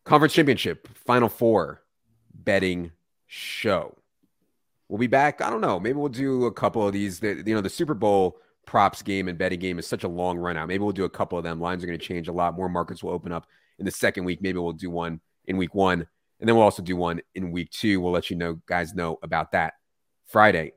conference 0.03 0.33
championship, 0.33 0.87
final 1.05 1.29
four 1.29 1.83
betting 2.33 2.91
show. 3.27 3.95
We'll 4.89 4.99
be 4.99 5.07
back. 5.07 5.41
I 5.41 5.49
don't 5.49 5.61
know. 5.61 5.79
Maybe 5.79 5.97
we'll 5.97 6.09
do 6.09 6.45
a 6.45 6.51
couple 6.51 6.85
of 6.85 6.93
these. 6.93 7.19
The, 7.19 7.43
you 7.45 7.55
know, 7.55 7.61
the 7.61 7.69
Super 7.69 7.93
Bowl 7.93 8.37
props 8.65 9.01
game 9.01 9.27
and 9.27 9.37
betting 9.37 9.59
game 9.59 9.79
is 9.79 9.87
such 9.87 10.03
a 10.03 10.07
long 10.07 10.37
run 10.37 10.57
out. 10.57 10.67
Maybe 10.67 10.83
we'll 10.83 10.93
do 10.93 11.05
a 11.05 11.09
couple 11.09 11.37
of 11.37 11.43
them. 11.43 11.59
Lines 11.59 11.83
are 11.83 11.87
going 11.87 11.99
to 11.99 12.05
change 12.05 12.27
a 12.27 12.33
lot. 12.33 12.55
More 12.55 12.69
markets 12.69 13.03
will 13.03 13.11
open 13.11 13.31
up 13.31 13.47
in 13.79 13.85
the 13.85 13.91
second 13.91 14.23
week. 14.25 14.41
Maybe 14.41 14.59
we'll 14.59 14.73
do 14.73 14.89
one 14.89 15.19
in 15.47 15.57
week 15.57 15.73
one. 15.73 16.07
And 16.39 16.47
then 16.47 16.55
we'll 16.55 16.65
also 16.65 16.83
do 16.83 16.95
one 16.95 17.21
in 17.35 17.51
week 17.51 17.71
two. 17.71 17.99
We'll 17.99 18.11
let 18.11 18.29
you 18.29 18.35
know, 18.35 18.59
guys, 18.67 18.93
know 18.93 19.17
about 19.23 19.53
that. 19.53 19.73
Friday, 20.25 20.73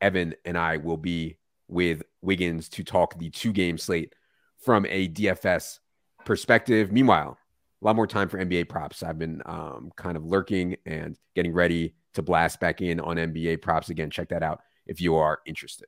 Evan 0.00 0.34
and 0.44 0.58
I 0.58 0.76
will 0.76 0.96
be 0.96 1.38
with 1.68 2.02
Wiggins 2.20 2.68
to 2.70 2.84
talk 2.84 3.18
the 3.18 3.30
two 3.30 3.52
game 3.52 3.78
slate 3.78 4.14
from 4.58 4.84
a 4.86 5.08
DFS 5.08 5.78
perspective. 6.24 6.92
Meanwhile, 6.92 7.38
a 7.80 7.84
lot 7.84 7.96
more 7.96 8.06
time 8.06 8.28
for 8.28 8.38
NBA 8.38 8.68
props. 8.68 9.02
I've 9.02 9.18
been 9.18 9.42
um, 9.46 9.90
kind 9.96 10.16
of 10.16 10.24
lurking 10.24 10.76
and 10.84 11.16
getting 11.34 11.52
ready 11.52 11.94
to 12.14 12.22
blast 12.22 12.60
back 12.60 12.82
in 12.82 13.00
on 13.00 13.16
NBA 13.16 13.62
props 13.62 13.88
again. 13.88 14.10
Check 14.10 14.28
that 14.30 14.42
out 14.42 14.60
if 14.86 15.00
you 15.00 15.16
are 15.16 15.40
interested. 15.46 15.86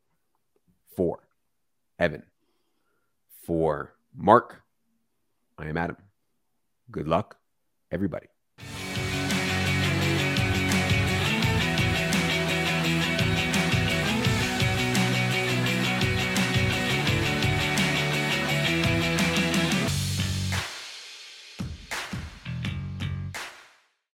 For 0.97 1.21
Evan, 1.99 2.23
for 3.47 3.95
Mark, 4.15 4.63
I 5.59 5.67
am 5.67 5.77
Adam. 5.77 5.97
Good 6.91 7.09
luck, 7.09 7.39
everybody. 7.93 8.32